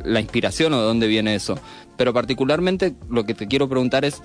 [0.06, 1.58] la inspiración o de dónde viene eso.
[1.98, 4.22] Pero particularmente lo que te quiero preguntar es,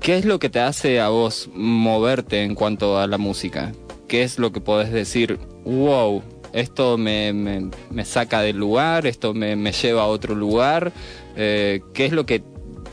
[0.00, 3.72] ¿qué es lo que te hace a vos moverte en cuanto a la música?
[4.08, 6.22] ¿Qué es lo que podés decir, wow,
[6.52, 10.92] esto me, me- me saca del lugar, esto me, me lleva a otro lugar?
[11.36, 12.42] Eh, ¿Qué es lo que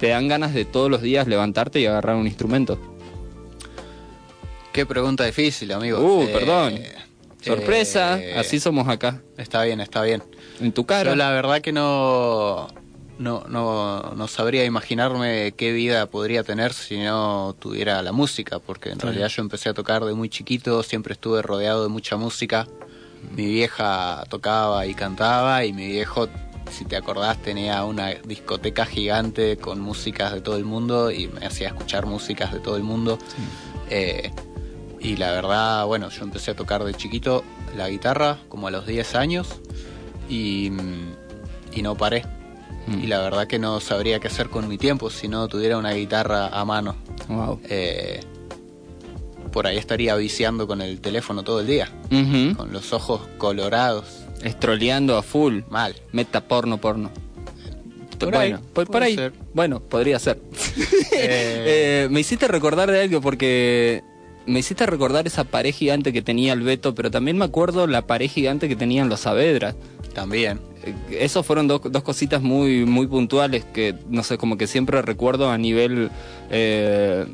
[0.02, 2.80] te dan ganas de todos los días levantarte y agarrar un instrumento?
[4.74, 6.00] Qué pregunta difícil, amigo.
[6.00, 6.80] Uh, Eh, perdón.
[7.40, 9.22] Sorpresa, eh, así somos acá.
[9.38, 10.24] Está bien, está bien.
[10.60, 11.12] En tu cara.
[11.12, 12.68] Yo la verdad que no,
[13.20, 18.90] no, no, no sabría imaginarme qué vida podría tener si no tuviera la música, porque
[18.90, 22.68] en realidad yo empecé a tocar de muy chiquito, siempre estuve rodeado de mucha música.
[23.36, 26.28] Mi vieja tocaba y cantaba y mi viejo,
[26.72, 31.46] si te acordás, tenía una discoteca gigante con músicas de todo el mundo y me
[31.46, 33.18] hacía escuchar músicas de todo el mundo.
[33.90, 34.32] Eh,
[35.00, 37.44] y la verdad, bueno, yo empecé a tocar de chiquito
[37.76, 39.48] la guitarra como a los 10 años
[40.30, 41.16] y, mm,
[41.74, 42.24] y no paré.
[43.02, 45.92] Y la verdad que no sabría qué hacer con mi tiempo si no tuviera una
[45.92, 46.96] guitarra a mano.
[47.30, 47.62] Wow.
[47.70, 48.20] Eh,
[49.52, 51.90] por ahí estaría viciando con el teléfono todo el día,
[52.56, 54.21] con los ojos colorados.
[54.44, 55.62] Estroleando a full.
[55.70, 55.96] Mal.
[56.12, 57.12] Meta porno, porno.
[58.20, 59.16] Por ahí, bueno, por, por ahí.
[59.16, 59.34] ser.
[59.54, 60.40] Bueno, podría ser.
[61.24, 64.02] Eh, me hiciste recordar de algo porque
[64.48, 68.08] me hiciste recordar esa pared gigante que tenía el Beto, pero también me acuerdo la
[68.08, 69.76] pared gigante que tenían los Saavedra.
[70.16, 70.60] También.
[70.84, 75.02] Eh, Esos fueron dos, dos cositas muy, muy puntuales que, no sé, como que siempre
[75.04, 76.10] recuerdo a nivel
[76.50, 77.26] eh,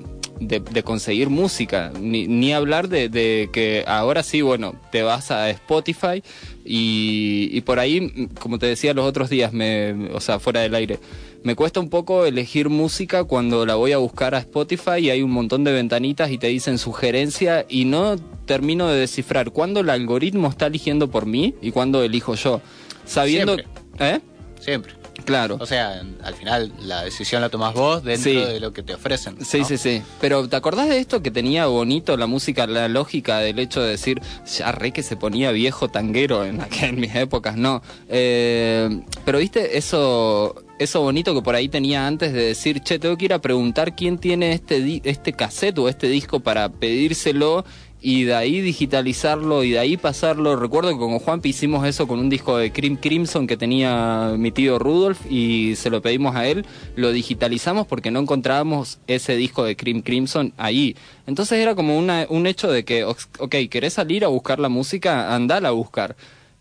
[0.42, 1.92] de, de conseguir música.
[2.00, 6.22] Ni, ni hablar de, de que ahora sí, bueno, te vas a Spotify
[6.68, 10.76] y, y por ahí, como te decía los otros días, me, o sea, fuera del
[10.76, 11.00] aire,
[11.44, 15.22] me cuesta un poco elegir música cuando la voy a buscar a Spotify y hay
[15.22, 19.90] un montón de ventanitas y te dicen sugerencia y no termino de descifrar cuándo el
[19.90, 22.62] algoritmo está eligiendo por mí y cuándo elijo yo.
[23.06, 23.56] Sabiendo...
[23.56, 23.82] Siempre.
[24.00, 24.20] ¿Eh?
[24.60, 24.94] Siempre.
[25.28, 25.58] Claro.
[25.60, 28.38] O sea, al final la decisión la tomás vos dentro Sí.
[28.38, 29.44] de lo que te ofrecen.
[29.46, 29.66] Sí, ¿no?
[29.68, 30.02] sí, sí.
[30.22, 33.90] Pero ¿te acordás de esto que tenía bonito la música, la lógica del hecho de
[33.90, 34.22] decir,
[34.58, 36.62] ya re que se ponía viejo tanguero en,
[36.96, 37.58] mis épocas?
[37.58, 37.82] No.
[38.08, 43.18] Eh, pero viste eso, eso bonito que por ahí tenía antes de decir, che, tengo
[43.18, 47.66] que ir a preguntar quién tiene este, este cassette o este disco para pedírselo
[48.10, 50.56] y de ahí digitalizarlo y de ahí pasarlo.
[50.56, 54.50] Recuerdo que con Juanpi hicimos eso con un disco de Crim Crimson que tenía mi
[54.52, 56.66] tío Rudolf y se lo pedimos a él.
[56.96, 60.96] Lo digitalizamos porque no encontrábamos ese disco de Crim Crimson ahí.
[61.26, 65.36] Entonces era como una- un hecho de que, ok, ¿querés salir a buscar la música?
[65.36, 66.16] Andala a buscar.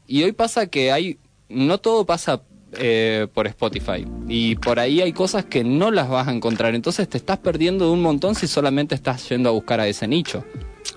[0.09, 1.17] Y hoy pasa que hay,
[1.49, 2.43] no todo pasa
[2.79, 4.05] eh, por Spotify.
[4.29, 6.75] Y por ahí hay cosas que no las vas a encontrar.
[6.75, 10.45] Entonces te estás perdiendo un montón si solamente estás yendo a buscar a ese nicho.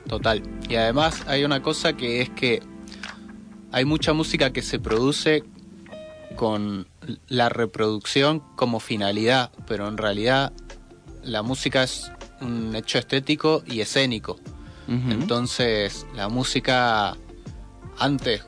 [0.09, 0.41] Total.
[0.67, 2.61] Y además hay una cosa que es que
[3.71, 5.43] hay mucha música que se produce
[6.35, 6.87] con
[7.27, 10.51] la reproducción como finalidad, pero en realidad
[11.23, 14.37] la música es un hecho estético y escénico.
[14.87, 17.15] Entonces, la música
[17.99, 18.43] antes,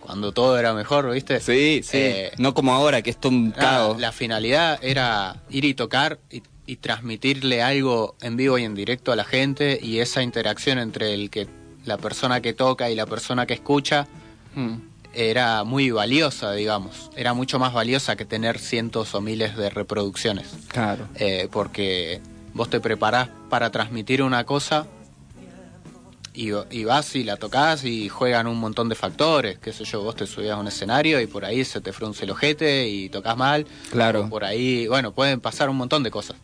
[0.00, 1.40] cuando todo era mejor, ¿viste?
[1.40, 1.96] Sí, sí.
[1.96, 3.98] Eh, no como ahora, que es un Ah, caos.
[4.00, 9.10] la finalidad era ir y tocar y, y transmitirle algo en vivo y en directo
[9.10, 11.48] a la gente y esa interacción entre el que
[11.84, 14.06] la persona que toca y la persona que escucha
[14.54, 14.74] Mm.
[15.14, 17.10] era muy valiosa, digamos.
[17.16, 20.46] Era mucho más valiosa que tener cientos o miles de reproducciones.
[20.68, 21.06] Claro.
[21.16, 22.20] Eh, porque
[22.54, 24.86] vos te preparás para transmitir una cosa
[26.40, 30.02] y, y vas y la tocas y juegan un montón de factores, qué sé yo,
[30.02, 33.10] vos te subías a un escenario y por ahí se te frunce el ojete y
[33.10, 33.66] tocas mal.
[33.90, 34.26] Claro.
[34.30, 36.38] Por ahí, bueno, pueden pasar un montón de cosas.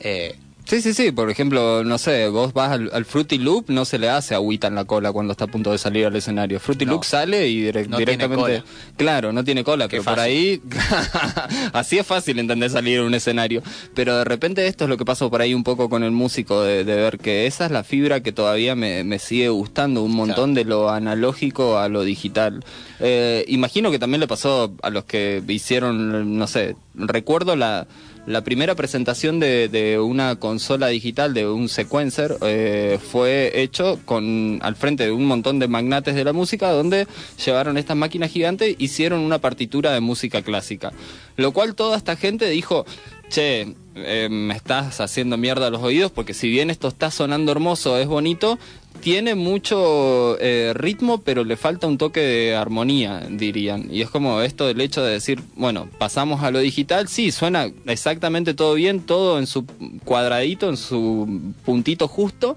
[0.00, 0.38] Eh,
[0.68, 1.12] Sí, sí, sí.
[1.12, 4.66] Por ejemplo, no sé, vos vas al, al Fruity Loop, no se le hace agüita
[4.66, 6.60] en la cola cuando está a punto de salir al escenario.
[6.60, 6.92] Fruity No.
[6.92, 8.42] Loop sale y direct- No tiene directamente.
[8.60, 8.64] cola.
[8.98, 10.60] Claro, no tiene cola, Qué pero por ahí.
[11.72, 13.62] así es fácil entender salir en un escenario.
[13.94, 16.62] Pero de repente esto es lo que pasó por ahí un poco con el músico,
[16.62, 20.14] de, de ver que esa es la fibra que todavía me, me sigue gustando, un
[20.14, 22.62] montón de lo analógico a lo digital.
[23.00, 27.86] Eh, imagino que también le pasó a los que hicieron, no sé, recuerdo la
[28.28, 34.76] la primera presentación de, una consola digital, de un sequencer, eh, fue hecho con al
[34.76, 37.06] frente de un montón de magnates de la música, donde
[37.44, 40.92] llevaron estas máquinas gigantes, hicieron una partitura de música clásica.
[41.36, 42.84] Lo cual toda esta gente dijo,
[43.30, 47.98] che, eh, me estás haciendo mierda los oídos, porque si bien esto está sonando hermoso,
[47.98, 48.58] es bonito,
[49.00, 53.88] tiene mucho eh, ritmo, pero le falta un toque de armonía, dirían.
[53.90, 57.70] Y es como esto del hecho de decir, bueno, pasamos a lo digital, sí, suena
[57.86, 59.66] exactamente todo bien, todo en su
[60.04, 62.56] cuadradito, en su puntito justo,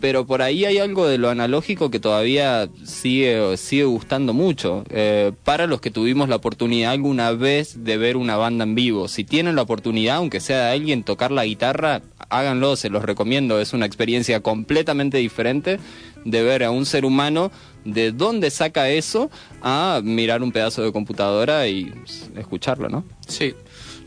[0.00, 4.84] pero por ahí hay algo de lo analógico que todavía sigue, sigue gustando mucho.
[4.90, 9.08] Eh, para los que tuvimos la oportunidad alguna vez de ver una banda en vivo,
[9.08, 13.60] si tienen la oportunidad, aunque sea de alguien tocar la guitarra, háganlo, se los recomiendo.
[13.60, 15.78] Es una experiencia completamente diferente
[16.24, 17.50] de ver a un ser humano
[17.84, 19.30] de dónde saca eso
[19.62, 21.92] a mirar un pedazo de computadora y
[22.36, 23.04] escucharlo, ¿no?
[23.26, 23.54] Sí.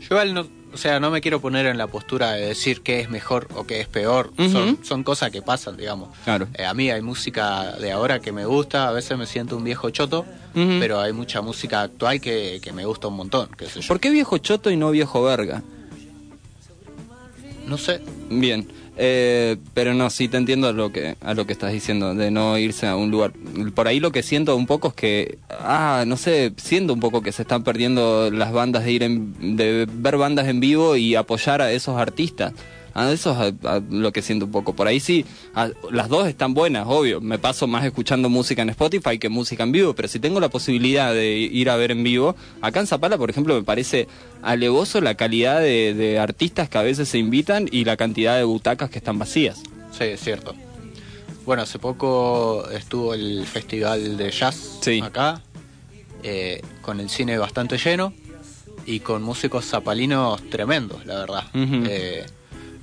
[0.00, 3.00] Yo igual no, o sea, no me quiero poner en la postura de decir qué
[3.00, 4.32] es mejor o qué es peor.
[4.36, 6.08] son, son cosas que pasan, digamos.
[6.24, 6.48] Claro.
[6.54, 9.64] Eh, a mí hay música de ahora que me gusta, a veces me siento un
[9.64, 13.48] viejo choto, pero hay mucha música actual que, que me gusta un montón.
[13.56, 13.88] Qué sé yo.
[13.88, 15.62] ¿Por qué viejo choto y no viejo verga?
[17.66, 18.00] No sé.
[18.30, 18.66] Bien.
[18.96, 22.30] Eh, pero no, sí te entiendo a lo que a lo que estás diciendo de
[22.30, 23.32] no irse a un lugar.
[23.74, 27.22] Por ahí lo que siento un poco es que, ah, no sé, siento un poco
[27.22, 31.14] que se están perdiendo las bandas de ir en, de ver bandas en vivo y
[31.14, 32.52] apoyar a esos artistas.
[32.94, 34.74] Eso es a- a lo que siento un poco.
[34.74, 35.24] Por ahí sí,
[35.54, 37.20] a- las dos están buenas, obvio.
[37.20, 40.48] Me paso más escuchando música en Spotify que música en vivo, pero si tengo la
[40.48, 44.08] posibilidad de ir a ver en vivo, acá en Zapala, por ejemplo, me parece
[44.42, 48.44] alevoso la calidad de, de artistas que a veces se invitan y la cantidad de
[48.44, 49.62] butacas que están vacías.
[49.96, 50.54] Sí, es cierto.
[51.44, 55.42] Bueno, hace poco estuvo el festival de jazz acá,
[56.22, 58.12] eh, con el cine bastante lleno
[58.86, 61.44] y con músicos zapalinos tremendos, la verdad.
[61.54, 62.24] Eh,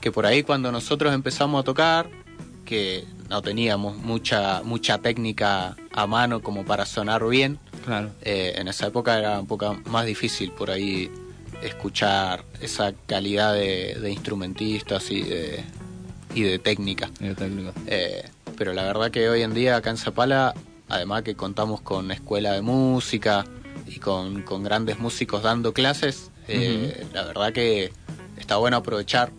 [0.01, 2.09] que por ahí cuando nosotros empezamos a tocar,
[2.65, 8.11] que no teníamos mucha mucha técnica a mano como para sonar bien, Claro.
[8.21, 11.09] eh, en esa época era un poco más difícil por ahí
[11.63, 15.63] escuchar esa calidad de, de instrumentistas y de,
[16.35, 17.09] y de técnica.
[17.87, 18.23] Eh,
[18.57, 20.53] pero la verdad que hoy en día acá en Zapala,
[20.87, 23.45] además que contamos con escuela de música
[23.87, 27.91] y con, con grandes músicos dando clases, eh, la verdad que
[28.37, 29.31] está bueno aprovechar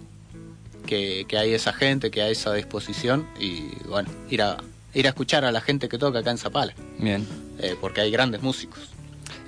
[0.80, 4.58] que, que hay esa gente, que hay esa disposición y bueno, ir a,
[4.94, 7.26] ir a escuchar a la gente que toca acá en Zapala, Bien.
[7.60, 8.78] eh, porque hay grandes músicos.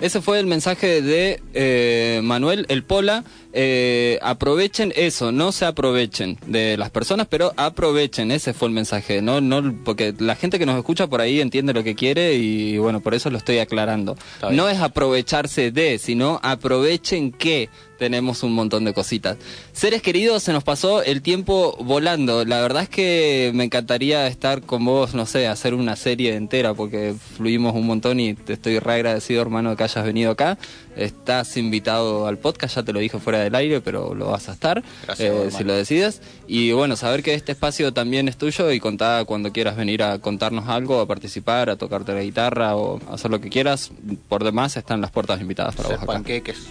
[0.01, 3.23] Ese fue el mensaje de eh, Manuel El Pola.
[3.55, 8.31] Eh, aprovechen eso, no se aprovechen de las personas, pero aprovechen.
[8.31, 11.73] Ese fue el mensaje, no, no, porque la gente que nos escucha por ahí entiende
[11.73, 14.17] lo que quiere y bueno, por eso lo estoy aclarando.
[14.51, 17.69] No es aprovecharse de, sino aprovechen que
[18.03, 19.37] tenemos un montón de cositas.
[19.71, 22.43] Seres queridos, se nos pasó el tiempo volando.
[22.43, 26.73] La verdad es que me encantaría estar con vos, no sé, hacer una serie entera
[26.73, 30.57] porque fluimos un montón y te estoy re agradecido, hermano, que hayas venido acá.
[30.95, 34.53] Estás invitado al podcast, ya te lo dije fuera del aire, pero lo vas a
[34.53, 36.21] estar, Gracias, eh, si lo decides.
[36.47, 40.19] Y bueno, saber que este espacio también es tuyo y contá cuando quieras venir a
[40.19, 43.91] contarnos algo, a participar, a tocarte la guitarra o hacer lo que quieras.
[44.29, 46.13] Por demás, están las puertas invitadas para Hacer vos acá.
[46.13, 46.67] panqueques.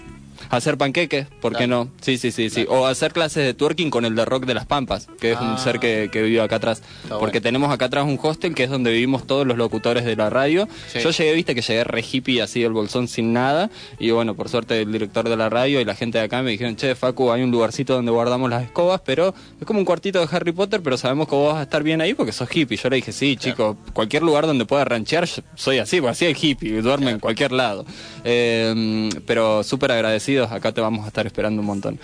[0.50, 1.88] Hacer panqueques, ¿por qué no?
[2.00, 2.66] Sí, sí, sí, sí.
[2.68, 5.48] O hacer clases de twerking con el de Rock de las Pampas, que es un
[5.52, 5.58] Ah.
[5.58, 6.82] ser que, que vive acá atrás.
[7.02, 7.42] Está Porque bueno.
[7.42, 10.68] tenemos acá atrás un hostel que es donde vivimos todos los locutores de la radio.
[10.92, 11.00] Sí.
[11.00, 13.70] Yo llegué, viste, que llegué re hippie así del bolsón sin nada.
[13.98, 16.50] Y bueno, por suerte el director de la radio y la gente de acá me
[16.50, 20.18] dijeron, che, Facu, hay un lugarcito donde guardamos las escobas, pero es como un cuartito
[20.20, 22.76] de Harry Potter, pero sabemos que vos vas a estar bien ahí porque sos hippie.
[22.76, 26.42] Yo le dije, sí, chico, cualquier lugar donde pueda ranchear, soy así, porque así es
[26.44, 27.84] hippie, duerme en cualquier lado.
[28.24, 29.92] Eh, pero súper
[30.40, 31.98] agradecidos, acá te vamos a estar esperando un montón.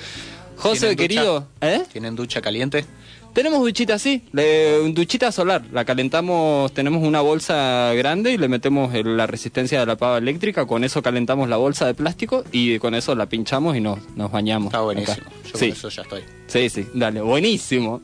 [0.56, 1.02] José, ¿Tienen ducha?
[1.02, 1.82] querido, ¿eh?
[1.92, 2.84] ¿Tienen ducha caliente?
[3.32, 5.62] Tenemos duchita, sí, le- duchita solar.
[5.72, 10.18] La calentamos, tenemos una bolsa grande y le metemos el- la resistencia de la pava
[10.18, 10.66] eléctrica.
[10.66, 14.32] Con eso calentamos la bolsa de plástico y con eso la pinchamos y nos, nos
[14.32, 14.68] bañamos.
[14.68, 15.26] Está buenísimo.
[15.28, 15.30] acá.
[15.44, 16.22] Yo Sí, con eso ya estoy.
[16.48, 18.00] sí, sí, dale, buenísimo.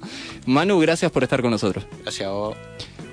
[0.46, 1.84] Manu, gracias por estar con nosotros.
[2.02, 2.56] Gracias a vos.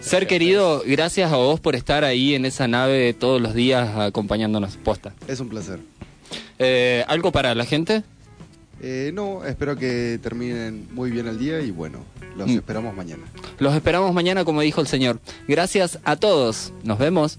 [0.01, 4.77] Ser querido, gracias a vos por estar ahí en esa nave todos los días acompañándonos.
[4.77, 5.13] Posta.
[5.27, 5.79] Es un placer.
[6.63, 8.03] Eh, ¿Algo para la gente?
[8.83, 11.99] Eh, no, espero que terminen muy bien el día y bueno,
[12.37, 12.55] los Mm.
[12.57, 13.23] esperamos mañana.
[13.59, 15.19] Los esperamos mañana, como dijo el señor.
[15.47, 16.71] Gracias a todos.
[16.83, 17.37] Nos vemos.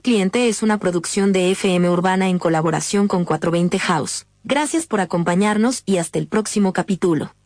[0.00, 4.26] Cliente es una producción de FM Urbana en colaboración con 420 House.
[4.42, 7.36] Gracias por acompañarnos y hasta el próximo capítulo.